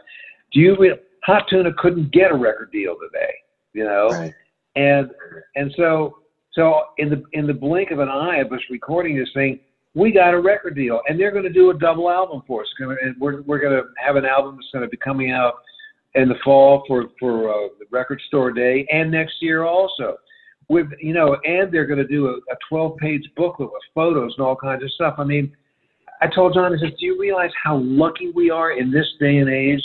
[0.52, 0.76] "Do you?
[0.78, 3.34] Re- Hot Tuna couldn't get a record deal today,
[3.72, 4.34] you know." Right.
[4.76, 5.10] And
[5.56, 6.18] and so
[6.52, 9.58] so in the in the blink of an eye of us recording this thing,
[9.96, 12.68] we got a record deal, and they're going to do a double album for us.
[12.78, 15.54] And we're we're going to have an album that's going to be coming out
[16.14, 20.16] in the fall for for uh, the Record Store Day, and next year also.
[20.68, 24.44] With you know, and they're going to do a, a 12-page booklet with photos and
[24.44, 25.14] all kinds of stuff.
[25.16, 25.56] I mean,
[26.20, 29.38] I told John, I said, "Do you realize how lucky we are in this day
[29.38, 29.82] and age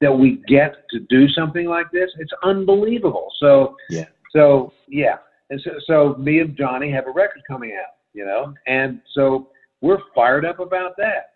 [0.00, 2.10] that we get to do something like this?
[2.18, 4.06] It's unbelievable." So Yeah.
[4.32, 5.18] So yeah,
[5.50, 9.48] and so, so me and Johnny have a record coming out, you know, and so
[9.84, 11.32] we're fired up about that.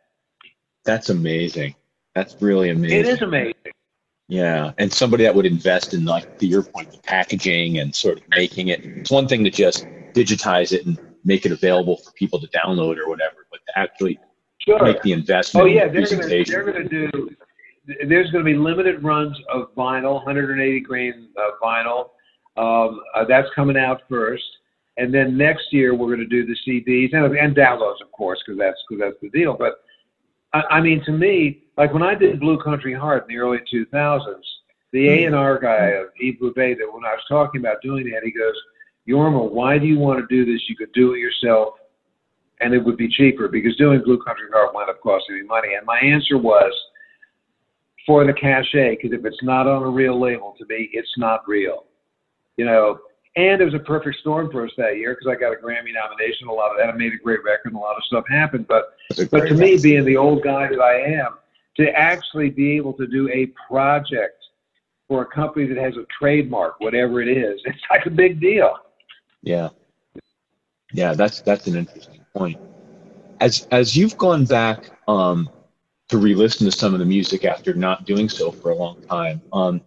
[0.86, 1.74] That's amazing.
[2.14, 3.00] That's really amazing.
[3.00, 3.52] It is amazing.
[4.28, 8.18] Yeah, and somebody that would invest in, like to your point, the packaging and sort
[8.18, 8.84] of making it.
[8.84, 12.96] It's one thing to just digitize it and make it available for people to download
[12.98, 14.18] or whatever, but to actually
[14.60, 14.82] Sure.
[14.82, 17.36] make the investment Oh yeah, the they're gonna they're gonna do.
[18.06, 22.10] There's going to be limited runs of vinyl, 180 grain uh, vinyl.
[22.58, 24.44] Um, uh, that's coming out first,
[24.98, 28.40] and then next year we're going to do the CDs and, and downloads, of course,
[28.44, 29.56] because that's cause that's the deal.
[29.58, 29.76] But
[30.52, 33.58] I, I mean, to me, like when I did Blue Country Heart in the early
[33.72, 34.34] 2000s,
[34.92, 38.10] the A and R guy, uh, Yves Beauvais, that when I was talking about doing
[38.10, 38.54] that, he goes,
[39.08, 40.62] "Jorma, why do you want to do this?
[40.68, 41.74] You could do it yourself."
[42.60, 45.74] and it would be cheaper because doing Blue Country Heart wound up costing me money.
[45.76, 46.72] And my answer was
[48.06, 51.46] for the cachet, because if it's not on a real label, to me, it's not
[51.46, 51.84] real.
[52.56, 52.98] You know,
[53.38, 55.94] and it was a perfect storm for us that year because I got a Grammy
[55.94, 56.88] nomination, a lot of that.
[56.88, 58.66] I made a great record, and a lot of stuff happened.
[58.66, 58.96] But
[59.30, 61.38] but to me, being the old guy that I am,
[61.76, 64.42] to actually be able to do a project
[65.06, 68.74] for a company that has a trademark, whatever it is, it's like a big deal.
[69.42, 69.68] Yeah.
[70.92, 72.58] Yeah, that's that's an interesting point.
[73.40, 75.48] As as you've gone back um,
[76.08, 79.40] to re-listen to some of the music after not doing so for a long time,
[79.52, 79.80] um,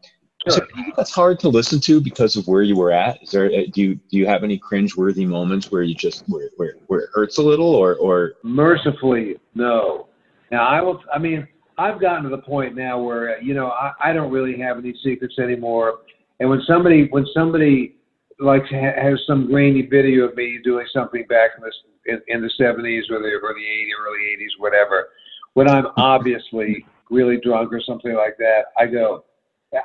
[0.49, 0.67] Sure.
[0.97, 3.21] that's hard to listen to because of where you were at?
[3.21, 6.49] Is there uh, do you do you have any cringe-worthy moments where you just where
[6.57, 10.07] where, where it hurts a little or or Mercifully, no.
[10.51, 11.01] Now I will.
[11.13, 14.31] I mean, I've gotten to the point now where uh, you know I, I don't
[14.31, 15.99] really have any secrets anymore.
[16.39, 17.97] And when somebody when somebody
[18.39, 22.41] like ha- has some grainy video of me doing something back in the in, in
[22.41, 25.09] the seventies or the or the 80s, early eighties, whatever,
[25.53, 29.25] when I'm obviously really drunk or something like that, I go,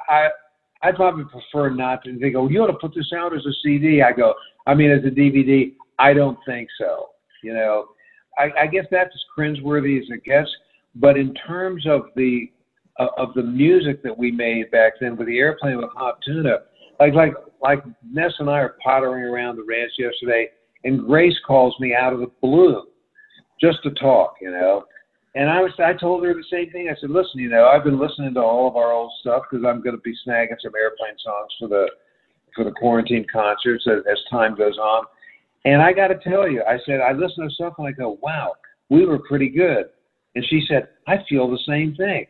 [0.09, 0.29] I
[0.83, 2.19] I probably prefer not to.
[2.19, 4.03] They go, you ought to put this out as a CD.
[4.03, 4.35] I go,
[4.67, 5.73] I mean, as a DVD.
[5.99, 7.09] I don't think so.
[7.43, 7.87] You know,
[8.39, 10.51] I, I guess that's as cringeworthy as it gets.
[10.95, 12.51] But in terms of the
[12.99, 16.59] of of the music that we made back then with the airplane with hot tuna,
[17.01, 20.49] like like like Ness and I are pottering around the ranch yesterday,
[20.85, 22.85] and Grace calls me out of the blue,
[23.61, 24.85] just to talk, you know.
[25.37, 26.89] And I was I told her the same thing.
[26.89, 29.67] I said, listen, you know, I've been listening to all of our old stuff because
[29.69, 31.87] I'm going to be snagging some airplane songs for the
[32.55, 35.05] for the quarantine concerts as, as time goes on.
[35.67, 38.19] And I got to tell you, I said I listen to stuff and I go,
[38.23, 38.55] wow,
[38.89, 39.87] we were pretty good.
[40.37, 42.27] And she said, I feel the same thing.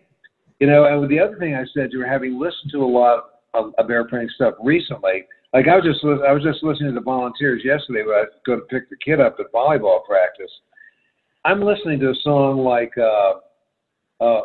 [0.59, 3.25] You know, and the other thing I said to her, having listened to a lot
[3.55, 7.05] of, of airplane stuff recently, like I was just I was just listening to the
[7.05, 10.51] volunteers yesterday when I was going to pick the kid up at volleyball practice.
[11.47, 13.34] I'm listening to a song like uh,
[14.20, 14.40] uh,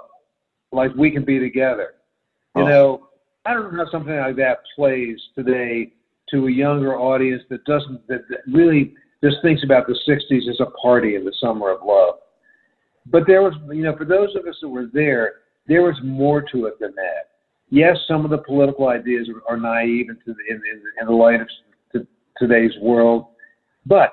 [0.71, 1.95] like "We Can Be Together,"
[2.55, 2.67] You Oh.
[2.67, 3.09] know,
[3.43, 5.93] I don't know how something like that plays today
[6.29, 8.93] to a younger audience that doesn't that, that really
[9.23, 12.15] just thinks about the '60s as a party in the summer of love.
[13.07, 15.33] But there was, you know, for those of us that were there,
[15.65, 17.31] there was more to it than that.
[17.71, 21.13] Yes, some of the political ideas are, are naive into the, in, in, in the
[21.13, 21.47] light of
[22.37, 23.25] today's world,
[23.87, 24.11] but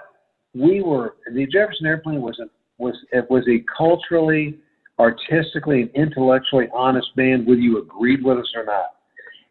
[0.54, 2.48] we were the Jefferson Airplane was a
[2.78, 4.58] was it was a culturally,
[4.98, 8.94] artistically, and intellectually honest band, whether you agreed with us or not.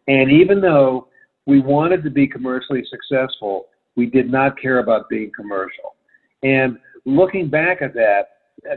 [0.08, 1.08] And even though
[1.46, 5.96] we wanted to be commercially successful, we did not care about being commercial.
[6.44, 8.28] And looking back at that,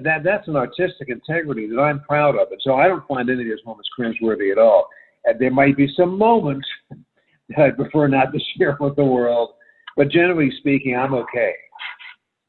[0.02, 2.48] that that's an artistic integrity that I'm proud of.
[2.50, 4.88] And so I don't find any of those moments cringeworthy at all.
[5.24, 6.66] And there might be some moments
[7.50, 9.50] that I prefer not to share with the world,
[9.96, 11.52] but generally speaking, I'm okay.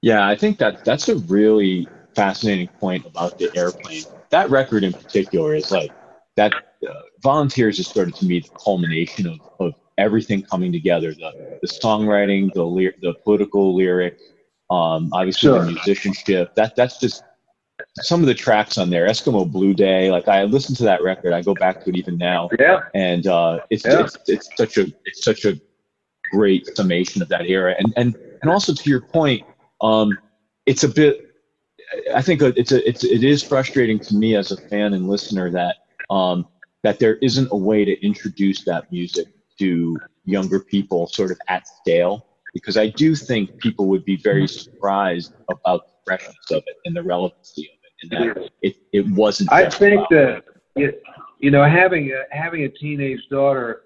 [0.02, 4.04] Yeah, I think that that's a really fascinating point about the airplane.
[4.30, 5.92] That record in particular is like
[6.36, 6.54] that.
[6.88, 11.60] Uh, Volunteers is sort of to me the culmination of, of everything coming together: the
[11.62, 14.18] the songwriting, the ly- the political lyric,
[14.72, 15.64] um, obviously Sure.
[15.64, 16.56] the musicianship.
[16.56, 17.24] That that's just
[17.98, 19.08] some of the tracks on there.
[19.08, 20.10] Eskimo Blue Day.
[20.10, 22.80] Like I listen to that record, I go back to it even now, Yeah.
[22.96, 24.02] and uh, it's, Yeah.
[24.06, 25.60] it's it's such a it's such a
[26.32, 27.76] great summation of that era.
[27.78, 29.44] And and and also to your point,
[29.82, 30.18] um,
[30.66, 31.28] it's a bit.
[32.14, 35.50] I think it's a it's it is frustrating to me as a fan and listener
[35.52, 35.78] that
[36.10, 36.48] um,
[36.84, 39.28] that there isn't a way to introduce that music
[39.60, 44.48] to younger people sort of at scale because I do think people would be very
[44.48, 49.08] surprised about the freshness of it and the relevancy of it and that it, it
[49.10, 50.44] wasn't I think that
[50.76, 51.02] it,
[51.40, 53.84] you know having a, having a teenage daughter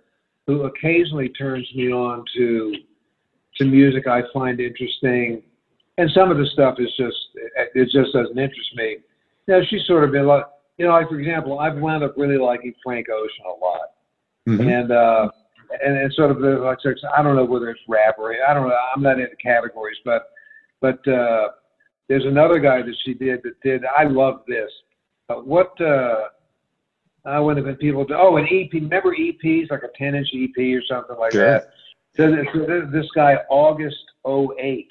[0.47, 2.75] who occasionally turns me on to
[3.57, 5.43] to music I find interesting,
[5.97, 7.15] and some of the stuff is just
[7.73, 8.97] it, just doesn't interest me.
[9.47, 10.45] You know, she's sort of been like
[10.77, 13.89] you know, like for example, I've wound up really liking Frank Ocean a lot,
[14.47, 14.81] Mhm.
[14.81, 15.29] and uh,
[15.83, 18.53] and and sort of the like I I don't know whether it's rap or I
[18.53, 18.77] don't know.
[18.95, 20.23] I'm not into categories, but
[20.81, 21.49] but uh,
[22.09, 23.83] there's another guy that she did that did.
[23.85, 24.69] I love this.
[25.29, 26.25] Uh, what uh,
[27.25, 28.05] I would have been people.
[28.13, 28.71] Oh, an EP.
[28.73, 31.43] Remember EPs like a 10 inch EP or something like Sure.
[31.45, 31.69] that.
[32.15, 34.87] So this- this guy August 08,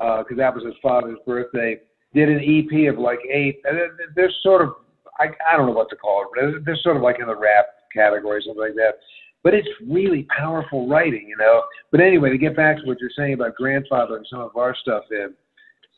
[0.00, 1.76] Uh, because that was his father's birthday,
[2.14, 3.60] did an EP of like eight.
[3.64, 3.78] And
[4.14, 4.74] they're- sort of
[5.18, 6.64] I, I don't know what to call it.
[6.64, 8.98] they're sort of like in the rap category, something like that.
[9.42, 11.62] But it's really powerful writing, you know.
[11.90, 14.74] But anyway, to get back to what you're saying about grandfather and some of our
[14.80, 15.34] stuff in,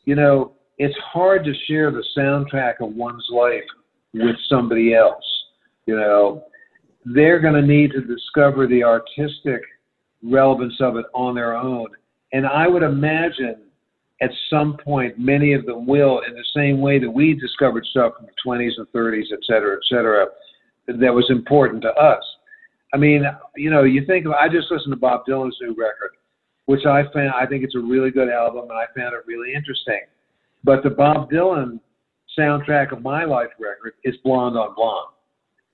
[0.05, 3.63] you know, it's hard to share the soundtrack of one's life
[4.13, 5.23] with somebody else.
[5.85, 6.45] You know,
[7.05, 9.61] they're going to need to discover the artistic
[10.23, 11.87] relevance of it on their own.
[12.33, 13.57] And I would imagine
[14.21, 18.13] at some point, many of them will, in the same way that we discovered stuff
[18.17, 20.27] from the 20s and 30s, et cetera, et cetera,
[20.87, 22.23] that was important to us.
[22.93, 23.23] I mean,
[23.55, 26.11] you know, you think of, I just listened to Bob Dylan's new record,
[26.65, 29.53] which I found, I think it's a really good album and I found it really
[29.53, 30.01] interesting.
[30.63, 31.79] But the Bob Dylan
[32.37, 35.13] soundtrack of my life record is Blonde on Blonde.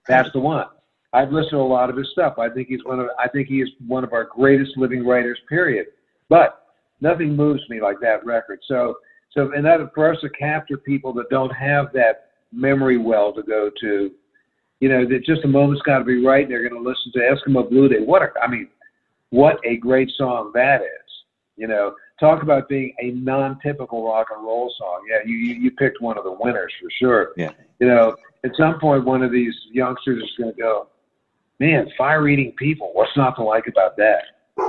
[0.07, 0.67] That's the one.
[1.11, 2.37] I've listened to a lot of his stuff.
[2.37, 5.39] I think he's one of I think he is one of our greatest living writers,
[5.49, 5.87] period.
[6.29, 6.66] But
[7.01, 8.59] nothing moves me like that record.
[8.67, 8.97] So
[9.31, 13.43] so and that for us to capture people that don't have that memory well to
[13.43, 14.11] go to,
[14.79, 16.43] you know, that just a moment's got to be right.
[16.43, 17.99] And they're going to listen to Eskimo Blue Day.
[17.99, 18.69] What a, I mean,
[19.29, 20.87] what a great song that is.
[21.57, 25.01] You know, talk about being a non-typical rock and roll song.
[25.09, 27.33] Yeah, you you, you picked one of the winners for sure.
[27.35, 27.51] Yeah.
[27.79, 30.87] You know, at some point, one of these youngsters is going to go,
[31.59, 32.91] man, fire-eating people.
[32.93, 34.21] What's not to like about that?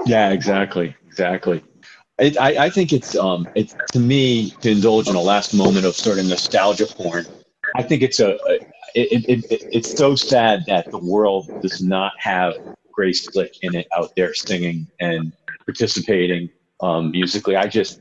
[0.07, 1.63] Yeah, exactly, exactly.
[2.19, 5.87] It, I, I think it's um, it's to me to indulge in a last moment
[5.87, 7.27] of sort of nostalgia porn.
[7.77, 8.55] I think it's a, a
[8.95, 12.55] it, it, it, it's so sad that the world does not have
[12.93, 15.33] Grace Slick in it out there singing and
[15.65, 16.51] participating
[16.81, 17.55] um, musically.
[17.55, 18.01] I just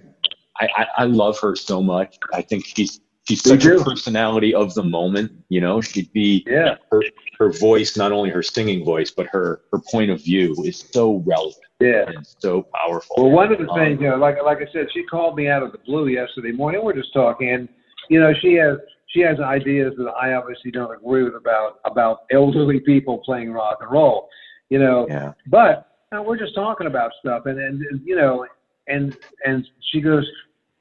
[0.59, 2.18] I, I, I love her so much.
[2.34, 5.32] I think she's she's Me such a personality of the moment.
[5.49, 6.78] You know, she'd be Yeah.
[6.91, 7.01] her
[7.39, 11.21] her voice, not only her singing voice, but her her point of view is so
[11.25, 12.05] relevant Yeah.
[12.07, 13.15] and so powerful.
[13.17, 15.47] Well, one of the Um, things, you know, like like I said, she called me
[15.47, 16.84] out of the blue yesterday morning.
[16.84, 17.69] We're just talking, and
[18.09, 22.21] you know, she has she has ideas that I obviously don't agree with about about
[22.32, 24.30] elderly people playing rock and roll.
[24.69, 28.45] You know, yeah, but uh, we're just talking about stuff, and, and and you know,
[28.88, 29.15] and
[29.45, 30.25] and she goes,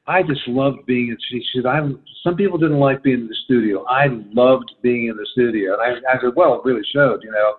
[0.09, 1.17] I just loved being in.
[1.31, 1.81] She said, I
[2.23, 3.85] some people didn't like being in the studio.
[3.85, 7.31] I loved being in the studio, and I, I said, well, it really showed, you
[7.31, 7.55] know.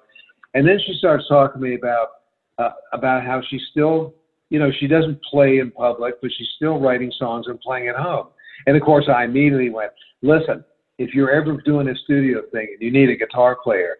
[0.53, 2.07] And then she starts talking to me about
[2.57, 4.13] uh, about how she still,
[4.49, 7.95] you know, she doesn't play in public, but she's still writing songs and playing at
[7.95, 8.27] home.
[8.65, 9.91] And of course, I immediately went,
[10.21, 10.63] listen,
[10.97, 13.97] if you're ever doing a studio thing and you need a guitar player,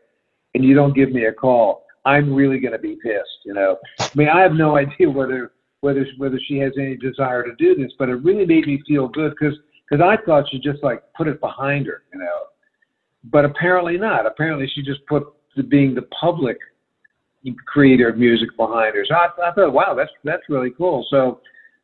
[0.53, 3.45] and you don't give me a call, I'm really going to be pissed.
[3.45, 5.51] You know, I mean, I have no idea whether
[5.81, 9.07] whether whether she has any desire to do this, but it really made me feel
[9.07, 9.57] good because
[9.89, 12.43] because I thought she just like put it behind her, you know,
[13.25, 14.25] but apparently not.
[14.25, 16.57] Apparently she just put the, being the public
[17.65, 19.05] creator of music behind her.
[19.05, 21.05] So I, I thought, wow, that's that's really cool.
[21.09, 21.41] So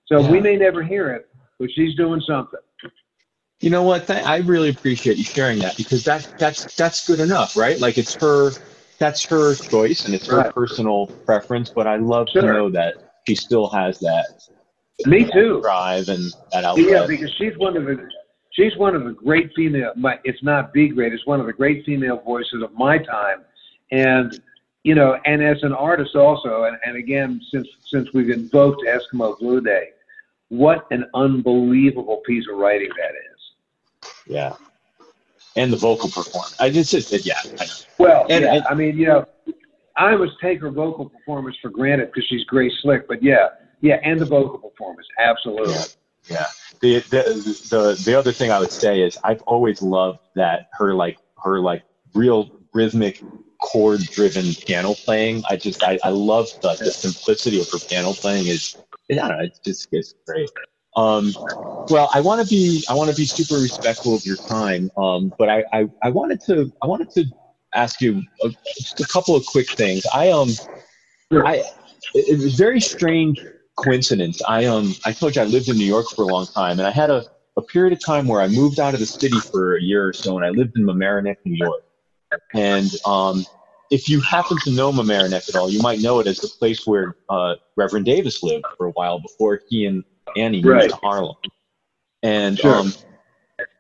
[0.08, 0.32] so yeah.
[0.32, 1.30] we may never hear it,
[1.60, 2.60] but she's doing something.
[3.62, 4.10] You know what?
[4.10, 7.80] I really appreciate you sharing that because that that's that's good enough, right?
[7.80, 8.52] Like it's her
[8.98, 10.54] that's her choice and it's her right.
[10.54, 11.70] personal preference.
[11.70, 12.41] But I love sure.
[12.41, 14.48] to know that she still has that.
[15.06, 15.60] Me too.
[15.62, 16.88] Drive and that outlet.
[16.88, 18.10] Yeah, because she's one of the
[18.52, 19.92] she's one of the great female.
[19.96, 21.14] My, it's not the great.
[21.14, 23.44] It's one of the great female voices of my time,
[23.92, 24.40] and
[24.84, 29.38] you know, and as an artist also, and, and again, since since we've invoked Eskimo
[29.40, 29.90] Blue Day,
[30.50, 34.12] what an unbelievable piece of writing that is.
[34.28, 34.54] Yeah,
[35.56, 36.56] and the vocal performance.
[36.60, 37.40] I just said, yeah.
[37.60, 37.66] I
[37.98, 39.26] well, and, yeah, I mean, you know,
[39.98, 43.50] I always take her vocal performance for granted because she's Grace Slick, but yeah,
[43.82, 45.74] yeah, and the vocal performance, absolutely.
[45.74, 45.84] Yeah.
[46.30, 46.46] yeah.
[46.80, 47.24] The, the
[47.70, 51.60] the the other thing I would say is I've always loved that her like her
[51.60, 51.84] like
[52.14, 53.22] real rhythmic
[53.62, 55.44] chord driven piano playing.
[55.50, 58.78] I just I, I love the, the simplicity of her piano playing is
[59.12, 60.50] I don't know, it's just it's great.
[60.96, 61.34] Um,
[61.89, 65.34] well, I want to be I want to be super respectful of your time, um,
[65.38, 67.26] but I, I, I wanted to I wanted to
[67.76, 70.06] ask you a, just a couple of quick things.
[70.14, 70.50] I um
[71.32, 71.64] I
[72.14, 73.44] it was very strange
[73.76, 74.42] coincidence.
[74.48, 76.88] I um I told you I lived in New York for a long time, and
[76.88, 77.26] I had a,
[77.58, 80.14] a period of time where I moved out of the city for a year or
[80.14, 81.84] so, and I lived in Mamaroneck, New York.
[82.54, 83.46] And um,
[83.92, 86.86] if you happen to know Mamaroneck at all, you might know it as the place
[86.88, 90.04] where uh, Reverend Davis lived for a while before he and
[90.36, 90.90] Annie moved right.
[90.90, 91.36] to Harlem.
[92.24, 92.76] And sure.
[92.76, 92.94] um,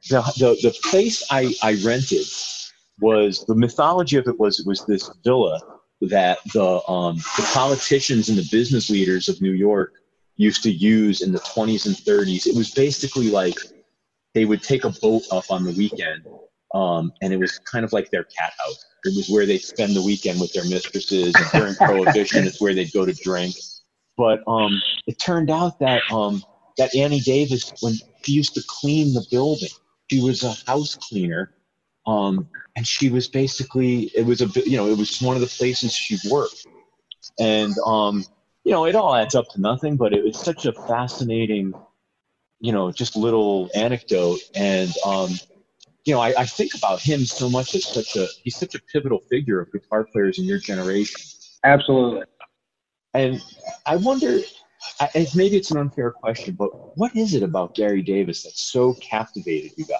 [0.09, 2.25] the, the the place I, I rented
[2.99, 5.59] was the mythology of it was it was this villa
[6.01, 9.93] that the um, the politicians and the business leaders of New York
[10.35, 12.47] used to use in the 20s and 30s.
[12.47, 13.55] It was basically like
[14.33, 16.25] they would take a boat up on the weekend,
[16.73, 18.85] um, and it was kind of like their cat house.
[19.05, 21.35] It was where they'd spend the weekend with their mistresses.
[21.35, 23.55] And during Prohibition, it's where they'd go to drink.
[24.17, 26.43] But um, it turned out that um,
[26.77, 29.69] that Annie Davis, when she used to clean the building,
[30.09, 31.53] she was a house cleaner
[32.05, 35.47] um, and she was basically, it was a, you know, it was one of the
[35.47, 36.65] places she worked.
[37.39, 38.25] And, um,
[38.63, 41.73] you know, it all adds up to nothing, but it was such a fascinating,
[42.59, 44.39] you know, just little anecdote.
[44.55, 45.31] And, um,
[46.05, 48.79] you know, I, I think about him so much as such a, he's such a
[48.91, 51.21] pivotal figure of guitar players in your generation.
[51.63, 52.23] Absolutely.
[53.13, 53.41] And
[53.85, 54.39] I wonder,
[54.99, 58.93] I, maybe it's an unfair question, but what is it about Gary Davis that so
[58.95, 59.99] captivated you guys?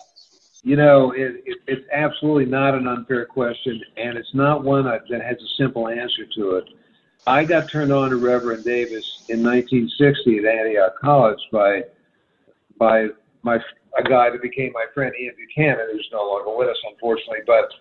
[0.64, 5.02] You know, it, it, it's absolutely not an unfair question, and it's not one that,
[5.10, 6.70] has a simple answer to it.
[7.28, 11.84] I got turned on to Reverend Davis in 1960 at Antioch College by
[12.78, 13.08] by
[13.44, 13.60] my
[13.98, 17.40] a guy that became my friend Ian Buchanan, who's no longer with us, unfortunately.
[17.46, 17.72] But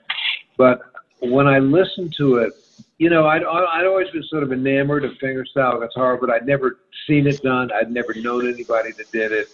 [0.57, 0.81] but
[1.21, 2.53] when I listened to it,
[2.99, 6.79] you know, I'd I'd always been sort of enamored of fingerstyle guitar, but I'd never
[7.07, 7.71] seen it done.
[7.73, 9.49] I'd never known anybody that did it,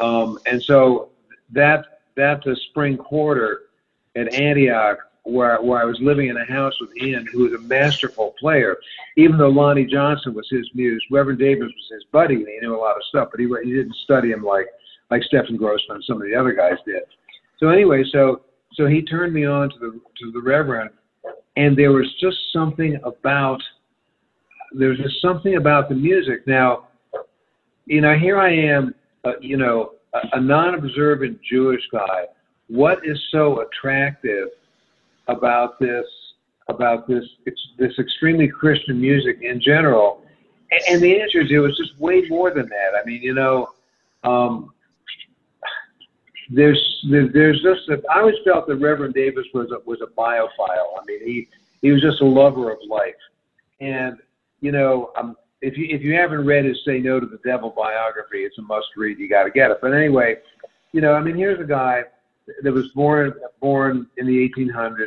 [0.00, 1.10] um, and so
[1.50, 3.62] that that to spring quarter
[4.16, 7.58] at Antioch, where where I was living in a house with Ian, who was a
[7.58, 8.76] masterful player.
[9.16, 12.74] Even though Lonnie Johnson was his muse, Reverend Davis was his buddy, and he knew
[12.74, 14.66] a lot of stuff, but he he didn't study him like
[15.10, 17.02] like Stefan Grossman and some of the other guys did.
[17.58, 18.42] So anyway, so
[18.74, 20.90] so he turned me on to the to the Reverend,
[21.56, 23.60] and there was just something about
[24.72, 26.46] there was just something about the music.
[26.46, 26.88] Now,
[27.86, 28.94] you know, here I am,
[29.24, 29.92] uh, you know,
[30.32, 32.26] a, non-observant Jewish guy,
[32.68, 34.48] what is so attractive
[35.28, 36.06] about this
[36.68, 37.24] about this
[37.78, 40.22] this extremely Christian music in general?
[40.70, 43.00] And, and the answer is it was just way more than that.
[43.00, 43.68] I mean, you know,
[44.24, 44.72] um,
[46.50, 51.00] there's there's just a, I always felt that Reverend Davis was a was a biophile.
[51.00, 51.48] I mean, he
[51.82, 53.14] he was just a lover of life,
[53.80, 54.16] and
[54.60, 57.70] you know, um, if you if you haven't read his Say No to the Devil
[57.76, 59.18] biography, it's a must read.
[59.18, 59.78] You got to get it.
[59.80, 60.36] But anyway,
[60.92, 62.02] you know, I mean, here's a guy
[62.62, 65.06] that was born born in the 1800s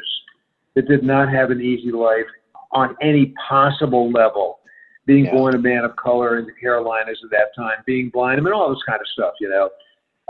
[0.76, 2.26] that did not have an easy life
[2.72, 4.60] on any possible level.
[5.06, 5.32] Being yeah.
[5.32, 8.54] born a man of color in the Carolinas at that time, being blind, I mean,
[8.54, 9.70] all this kind of stuff, you know.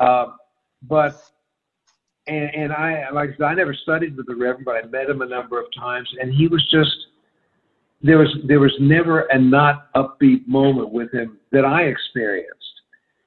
[0.04, 0.38] Um,
[0.82, 1.22] but
[2.26, 5.10] and, and I like I said, I never studied with the Reverend, but I met
[5.10, 6.96] him a number of times, and he was just
[8.04, 12.60] there was there was never a not upbeat moment with him that I experienced.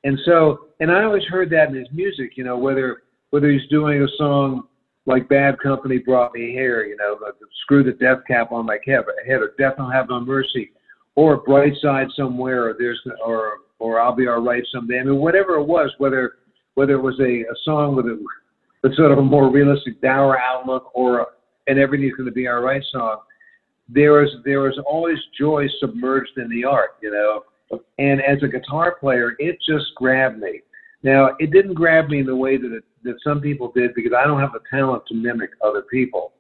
[0.05, 3.69] And so, and I always heard that in his music, you know, whether whether he's
[3.71, 4.69] doing a song
[5.07, 8.79] like Bad Company brought me here, you know, the screw the death cap on my
[8.85, 10.73] head, or Death will have no mercy,
[11.15, 15.01] or Bright Side somewhere, or there's or or I'll be all right someday.
[15.01, 16.35] I mean, whatever it was, whether
[16.75, 18.23] whether it was a, a song with a
[18.83, 21.29] with sort of a more realistic, dour outlook, or
[21.67, 23.19] and everything's going to be all right song,
[23.89, 27.45] there was there was always joy submerged in the art, you know.
[27.99, 30.61] And as a guitar player, it just grabbed me.
[31.03, 34.13] Now, it didn't grab me in the way that it, that some people did because
[34.17, 36.33] I don't have the talent to mimic other people,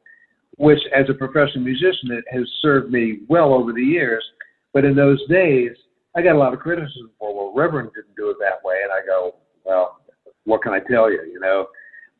[0.57, 4.25] which, as a professional musician, it has served me well over the years.
[4.73, 5.73] But in those days,
[6.17, 8.93] I got a lot of criticism for, well, Reverend didn't do it that way, and
[8.93, 10.01] I go, well,
[10.45, 11.67] what can I tell you, you know?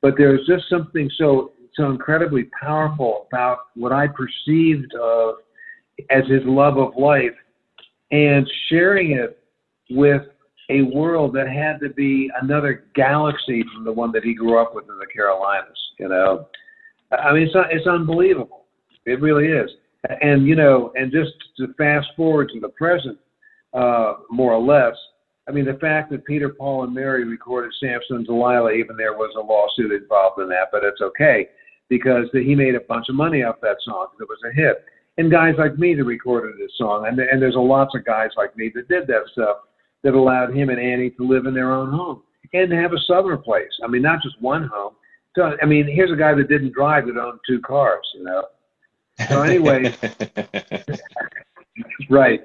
[0.03, 5.37] But there's just something so so incredibly powerful about what I perceived of
[6.11, 7.35] as his love of life
[8.11, 9.39] and sharing it
[9.91, 10.23] with
[10.71, 14.75] a world that had to be another galaxy from the one that he grew up
[14.75, 15.79] with in the Carolinas.
[15.99, 16.49] You know,
[17.13, 18.65] I mean, it's it's unbelievable.
[19.05, 19.71] It really is.
[20.21, 23.19] And you know, and just to fast forward to the present,
[23.73, 24.97] uh, more or less.
[25.49, 29.13] I mean, the fact that Peter, Paul, and Mary recorded Samson and Delilah, even there
[29.13, 31.49] was a lawsuit involved in that, but it's okay
[31.89, 34.09] because he made a bunch of money off that song.
[34.21, 34.85] It was a hit.
[35.19, 38.31] And guys like me that recorded this song, and, and there's a lots of guys
[38.37, 39.59] like me that did that stuff
[40.03, 42.23] that allowed him and Annie to live in their own home
[42.53, 43.71] and have a southern place.
[43.83, 44.95] I mean, not just one home.
[45.37, 48.45] So, I mean, here's a guy that didn't drive that owned two cars, you know.
[49.29, 49.95] So anyway,
[52.11, 52.43] right,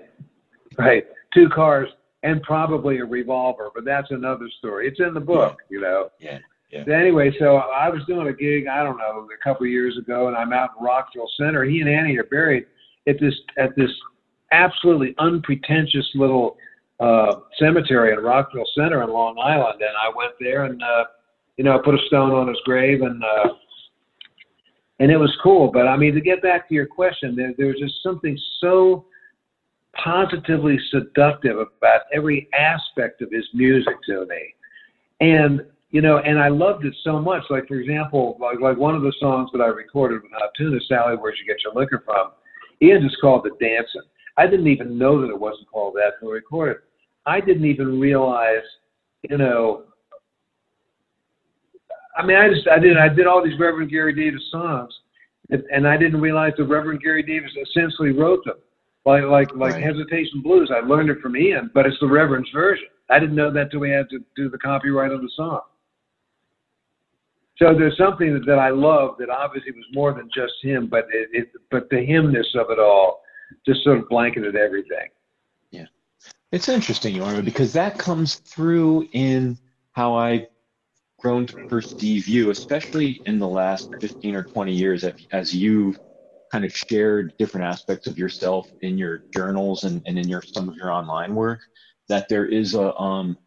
[0.78, 1.89] right, two cars
[2.24, 4.88] and probably a revolver, but that's another story.
[4.88, 5.76] It's in the book, yeah.
[5.76, 6.10] you know.
[6.20, 6.39] Yeah.
[6.72, 6.84] Yeah.
[6.93, 10.30] Anyway, so I was doing a gig, I don't know, a couple of years ago,
[10.30, 11.65] and I'm out in Rockville Center.
[11.65, 12.65] He and Annie are buried
[13.07, 13.89] at this at this
[14.51, 16.57] absolutely unpretentious little
[17.01, 21.05] uh, cemetery in Rockville Center in Long Island, and I went there and uh,
[21.57, 23.49] you know put a stone on his grave and uh,
[24.99, 25.72] and it was cool.
[25.72, 29.05] But I mean, to get back to your question, there, there's just something so
[29.93, 34.55] positively seductive about every aspect of his music to me,
[35.19, 37.44] and you know, and I loved it so much.
[37.50, 41.16] Like for example, like like one of the songs that I recorded with Tuna Sally,
[41.16, 42.32] "Where'd You Get Your Liquor From?"
[42.82, 44.02] Ian just called it "Dancing."
[44.38, 46.78] I didn't even know that it wasn't called that when we recorded.
[46.78, 46.84] It.
[47.26, 48.64] I didn't even realize,
[49.30, 49.84] you know.
[52.18, 54.94] I mean, I just I did I did all these Reverend Gary Davis songs,
[55.50, 58.58] and, and I didn't realize that Reverend Gary Davis essentially wrote them,
[59.06, 59.84] like like like Right.
[59.84, 60.72] Hesitation Blues.
[60.74, 62.88] I learned it from Ian, but it's the Reverend's version.
[63.10, 65.62] I didn't know that till we had to do the copyright on the song.
[67.58, 71.30] So there's something that, I love that obviously was more than just him, but it,
[71.32, 73.22] it but the hymnness of it all
[73.66, 75.10] just sort of blanketed everything.
[75.70, 75.86] Yeah,
[76.52, 79.58] it's interesting, Jorma, because that comes through in
[79.91, 80.47] how I've
[81.20, 85.99] grown to perceive you, especially in the last 15 or 20 years as, you've
[86.52, 90.68] kind of shared different aspects of yourself in your journals and, and in your some
[90.68, 91.60] of your online work,
[92.10, 93.38] that there is a um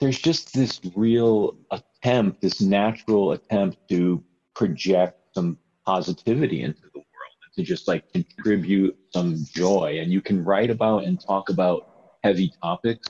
[0.00, 1.56] there's just this real
[2.02, 4.22] attempt, this natural attempt to
[4.54, 9.98] project some positivity into the world and to just like contribute some joy.
[10.00, 13.08] And you can write about and talk about heavy topics,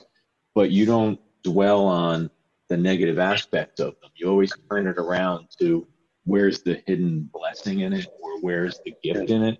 [0.55, 2.29] but you don't dwell on
[2.69, 4.11] the negative aspects of them.
[4.15, 5.87] You always turn it around to
[6.25, 9.59] where's the hidden blessing in it or where's the gift in it.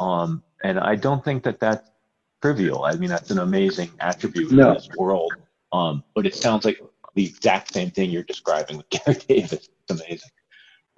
[0.00, 1.88] Um, and I don't think that that's
[2.42, 2.84] trivial.
[2.84, 4.70] I mean, that's an amazing attribute No.
[4.70, 5.32] in this world.
[5.72, 6.80] Um, but it sounds like
[7.18, 9.68] the exact same thing you're describing with Gary Davis.
[9.88, 10.30] It's amazing.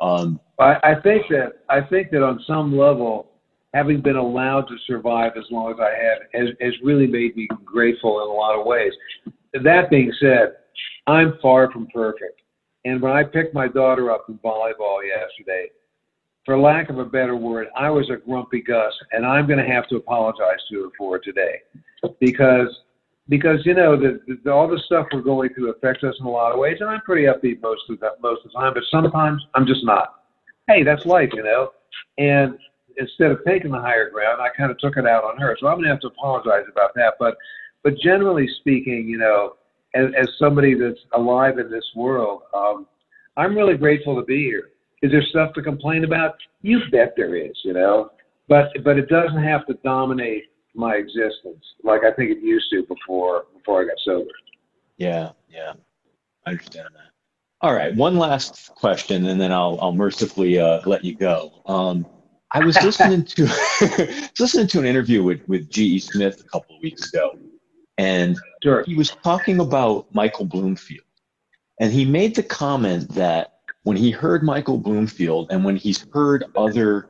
[0.02, 3.30] Um, I, I think that I think that on some level,
[3.72, 7.48] having been allowed to survive as long as I have has, has really made me
[7.64, 8.92] grateful in a lot of ways.
[9.54, 10.56] That being said,
[11.06, 12.42] I'm far from perfect.
[12.84, 15.68] And when I picked my daughter up in volleyball yesterday,
[16.44, 19.70] for lack of a better word, I was a grumpy Gus, and I'm going to
[19.70, 21.60] have to apologize to her for it today,
[22.20, 22.68] because
[23.30, 26.30] because you know the, the, all the stuff we're going through affects us in a
[26.30, 28.82] lot of ways, and I'm pretty upbeat most of the most of the time, but
[28.90, 30.22] sometimes I'm just not.
[30.66, 31.70] Hey, that's life, you know.
[32.18, 32.58] And
[32.98, 35.56] instead of taking the higher ground, I kind of took it out on her.
[35.58, 37.14] So I'm going to have to apologize about that.
[37.18, 37.36] But
[37.84, 39.54] but generally speaking, you know,
[39.94, 42.86] as, as somebody that's alive in this world, um,
[43.36, 44.70] I'm really grateful to be here.
[45.02, 46.34] Is there stuff to complain about?
[46.62, 48.10] You bet there is, you know.
[48.48, 52.84] But but it doesn't have to dominate my existence like I think it used to
[52.84, 54.30] before before I got sober.
[54.96, 55.72] Yeah, yeah,
[56.46, 57.10] I understand that.
[57.62, 61.62] All right, one last question, and then I'll I'll mercifully uh, let you go.
[61.66, 62.06] Um,
[62.52, 65.98] I was listening to listening to an interview with with G.E.
[66.00, 67.38] Smith a couple of weeks ago,
[67.98, 68.84] and Sure.
[68.86, 71.04] he was talking about Michael Bloomfield,
[71.80, 76.44] and he made the comment that when he heard Michael Bloomfield and when he's heard
[76.56, 77.08] other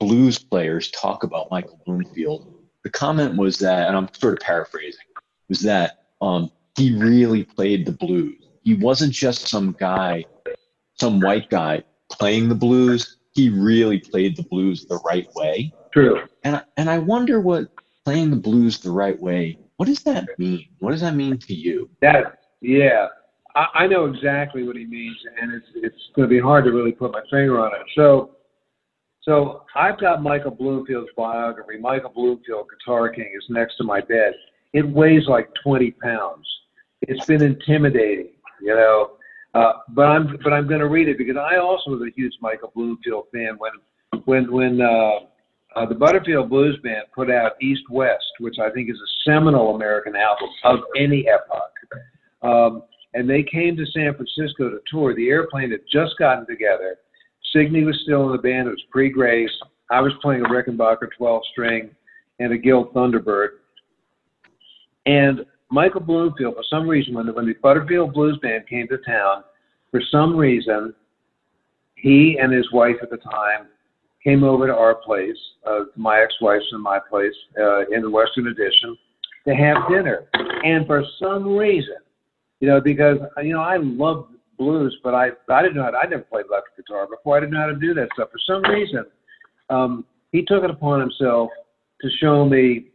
[0.00, 2.57] blues players talk about Michael Bloomfield,
[2.88, 5.04] the comment was that, and I'm sort of paraphrasing,
[5.48, 8.42] was that um, he really played the blues.
[8.62, 10.24] He wasn't just some guy,
[10.98, 13.18] some white guy playing the blues.
[13.32, 15.72] He really played the blues the right way.
[15.92, 16.22] True.
[16.44, 17.68] And and I wonder what
[18.04, 19.58] playing the blues the right way.
[19.76, 20.64] What does that mean?
[20.78, 21.90] What does that mean to you?
[22.00, 23.08] That yeah,
[23.54, 26.72] I, I know exactly what he means, and it's it's going to be hard to
[26.72, 27.86] really put my finger on it.
[27.94, 28.30] So,
[29.28, 31.78] so I've got Michael Bloomfield's biography.
[31.78, 34.32] Michael Bloomfield, Guitar King, is next to my bed.
[34.72, 36.46] It weighs like 20 pounds.
[37.02, 38.30] It's been intimidating,
[38.62, 39.10] you know.
[39.54, 42.32] Uh, but I'm but I'm going to read it because I also was a huge
[42.40, 45.26] Michael Bloomfield fan when when when uh,
[45.76, 49.74] uh, the Butterfield Blues Band put out East West, which I think is a seminal
[49.74, 52.02] American album of any epoch.
[52.42, 52.82] Um,
[53.12, 55.14] and they came to San Francisco to tour.
[55.14, 56.96] The airplane had just gotten together.
[57.52, 58.68] Signe was still in the band.
[58.68, 59.50] It was pre Grace.
[59.90, 61.90] I was playing a Rickenbacker 12 string
[62.38, 63.48] and a Guild Thunderbird.
[65.06, 68.98] And Michael Bloomfield, for some reason, when the, when the Butterfield Blues Band came to
[68.98, 69.44] town,
[69.90, 70.94] for some reason,
[71.94, 73.66] he and his wife at the time
[74.22, 78.48] came over to our place, uh, my ex-wife's and my place uh, in the Western
[78.48, 78.96] Addition,
[79.46, 80.28] to have dinner.
[80.64, 81.96] And for some reason,
[82.60, 84.28] you know, because you know I love
[84.58, 87.36] blues, but I I didn't know how to, I never played electric guitar before.
[87.36, 88.28] I didn't know how to do that stuff.
[88.30, 89.04] For some reason,
[89.70, 91.50] um, he took it upon himself
[92.00, 92.88] to show me,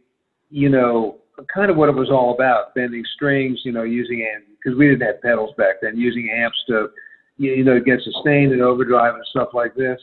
[0.50, 1.18] you know,
[1.52, 4.24] kind of what it was all about, bending strings, you know, using
[4.62, 6.88] because we didn't have pedals back then, using amps to,
[7.36, 10.00] you know, get sustained and overdrive and stuff like this.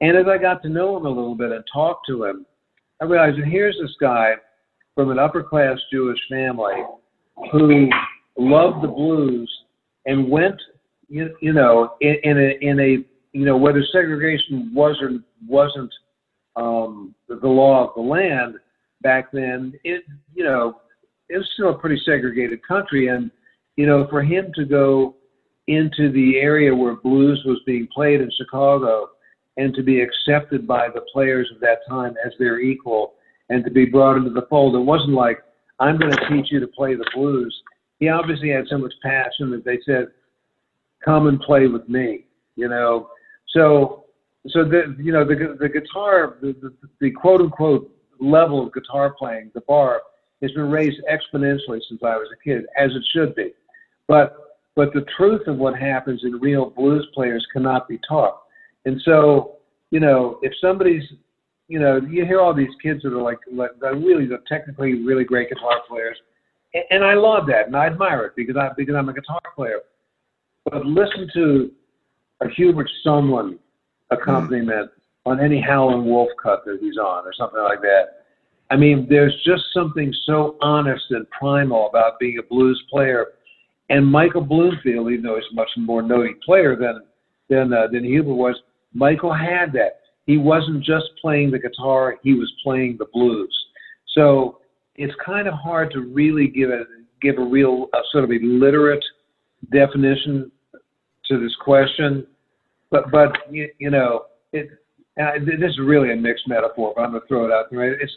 [0.00, 2.46] And as I got to know him a little bit and talk to him,
[3.00, 4.32] I realized that here's this guy
[4.94, 6.82] from an upper class Jewish family
[7.50, 7.88] who
[8.36, 9.50] loved the blues
[10.06, 10.60] and went,
[11.12, 15.10] you, you know, in, in a in a you know whether segregation was or
[15.46, 15.92] wasn't
[16.56, 18.54] um, the, the law of the land
[19.02, 20.80] back then, it you know
[21.28, 23.30] it was still a pretty segregated country, and
[23.76, 25.16] you know for him to go
[25.68, 29.08] into the area where blues was being played in Chicago
[29.58, 33.14] and to be accepted by the players of that time as their equal
[33.50, 34.74] and to be brought into the fold.
[34.74, 35.38] It wasn't like
[35.78, 37.54] I'm going to teach you to play the blues
[38.02, 40.08] he obviously had so much passion that they said,
[41.04, 42.26] "Come and play with me,"
[42.56, 43.10] you know.
[43.48, 44.04] So,
[44.48, 49.14] so the you know the the guitar, the, the, the quote unquote level of guitar
[49.18, 50.02] playing, the bar,
[50.42, 53.52] has been raised exponentially since I was a kid, as it should be.
[54.08, 54.36] But
[54.74, 58.40] but the truth of what happens in real blues players cannot be taught.
[58.84, 59.58] And so,
[59.90, 61.02] you know, if somebody's,
[61.68, 65.24] you know, you hear all these kids that are like, like really, the technically really
[65.24, 66.16] great guitar players,
[66.74, 69.40] and, and I love that and I admire it because I because I'm a guitar
[69.54, 69.80] player.
[70.64, 71.70] But listen to
[72.40, 73.58] a Hubert Sumlin
[74.10, 75.30] accompaniment mm.
[75.30, 78.22] on any Howlin' Wolf cut that he's on or something like that.
[78.70, 83.26] I mean, there's just something so honest and primal about being a blues player.
[83.90, 87.02] And Michael Bloomfield, even though he's a much more noted player than
[87.50, 88.56] than uh, than Hubert was,
[88.94, 90.00] Michael had that.
[90.24, 93.54] He wasn't just playing the guitar; he was playing the blues.
[94.14, 94.60] So
[94.94, 96.84] it's kind of hard to really give a
[97.20, 99.04] give a real a sort of a literate
[99.70, 100.50] definition
[101.26, 102.26] to this question.
[102.90, 104.68] But but you, you know it.
[105.18, 107.92] And this is really a mixed metaphor, but I'm going to throw it out there.
[107.92, 108.12] It's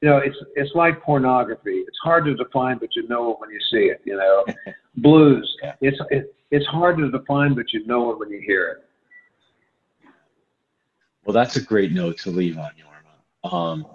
[0.00, 1.84] you know it's it's like pornography.
[1.86, 4.00] It's hard to define, but you know it when you see it.
[4.04, 4.44] You know,
[4.96, 5.56] blues.
[5.62, 5.74] Yeah.
[5.80, 8.84] It's it, it's hard to define, but you know it when you hear it.
[11.24, 13.54] Well, that's a great note to leave on, Jorma.
[13.54, 13.86] Um,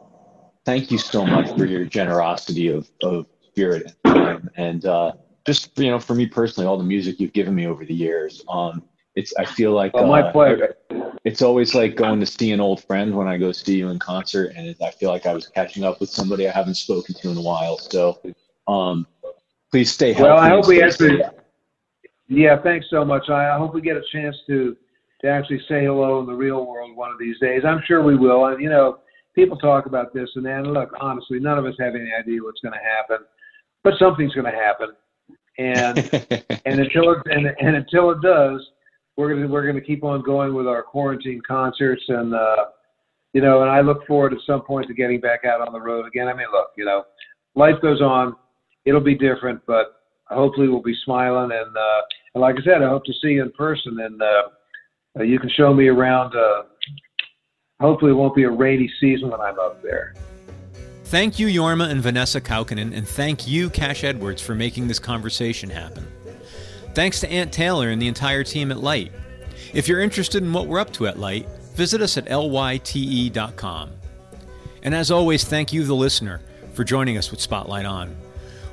[0.64, 4.50] thank you so much for your generosity of, of spirit and time.
[4.56, 5.14] And uh,
[5.46, 8.44] just, you know, for me personally, all the music you've given me over the years.
[8.50, 8.84] Um,
[9.16, 10.76] it's, I feel like, oh, my uh, pleasure.
[11.24, 14.00] It's always like going to see an old friend when I go see you in
[14.00, 14.54] concert.
[14.56, 17.38] And I feel like I was catching up with somebody I haven't spoken to in
[17.38, 17.78] a while.
[17.78, 18.22] So
[18.68, 19.08] um,
[19.72, 20.30] please stay healthy.
[20.30, 21.22] Well, I hope we actually,
[22.28, 23.30] yeah, thanks so much.
[23.30, 24.76] I, I hope we get a chance to,
[25.22, 27.64] to actually say hello in the real world one of these days.
[27.66, 28.48] I'm sure we will.
[28.48, 29.00] And, you know,
[29.36, 32.62] people talk about this and then look honestly none of us have any idea what's
[32.62, 33.26] going to happen
[33.84, 34.90] but something's going to happen
[35.58, 35.98] and
[36.66, 38.62] and until it and, and until it does
[39.18, 42.66] we're going to we're to keep on going with our quarantine concerts and uh
[43.34, 45.80] you know and i look forward at some point to getting back out on the
[45.80, 47.04] road again i mean look you know
[47.56, 48.36] life goes on
[48.86, 52.02] it'll be different but hopefully we'll be smiling and uh
[52.34, 55.50] and like i said i hope to see you in person and uh you can
[55.50, 56.64] show me around uh
[57.80, 60.14] hopefully it won't be a rainy season when I'm up there.
[61.06, 65.70] Thank you, Jorma and Vanessa Kaukonen, and thank you, Cash Edwards, for making this conversation
[65.70, 66.08] happen.
[66.96, 69.12] Thanks to Aunt Taylor and the entire team at Lyte.
[69.72, 73.92] If you're interested in what we're up to at Lyte, visit us at lyte.com.
[74.82, 76.42] And as always, thank you, the listener,
[76.74, 78.16] for joining us with Spotlight On.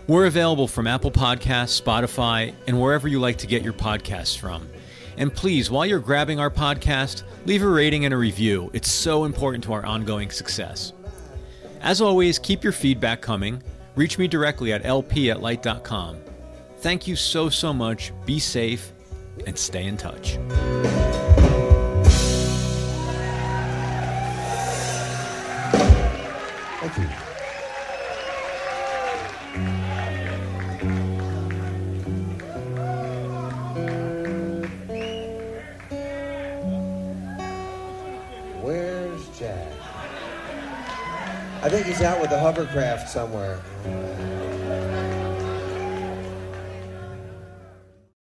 [0.06, 4.66] We're available from Apple Podcasts, Spotify, and wherever you like to get your podcasts from.
[5.18, 8.70] And please, while you're grabbing our podcast, leave a rating and a review.
[8.72, 10.94] It's so important to our ongoing success.
[11.82, 13.62] As always, keep your feedback coming.
[13.96, 16.16] Reach me directly at lp at lyte.com.
[16.78, 18.12] Thank you so, so much.
[18.24, 18.92] Be safe
[19.46, 20.38] and stay in touch.
[26.80, 27.31] Thank you.
[41.72, 43.58] Think he's out with the hovercraft somewhere.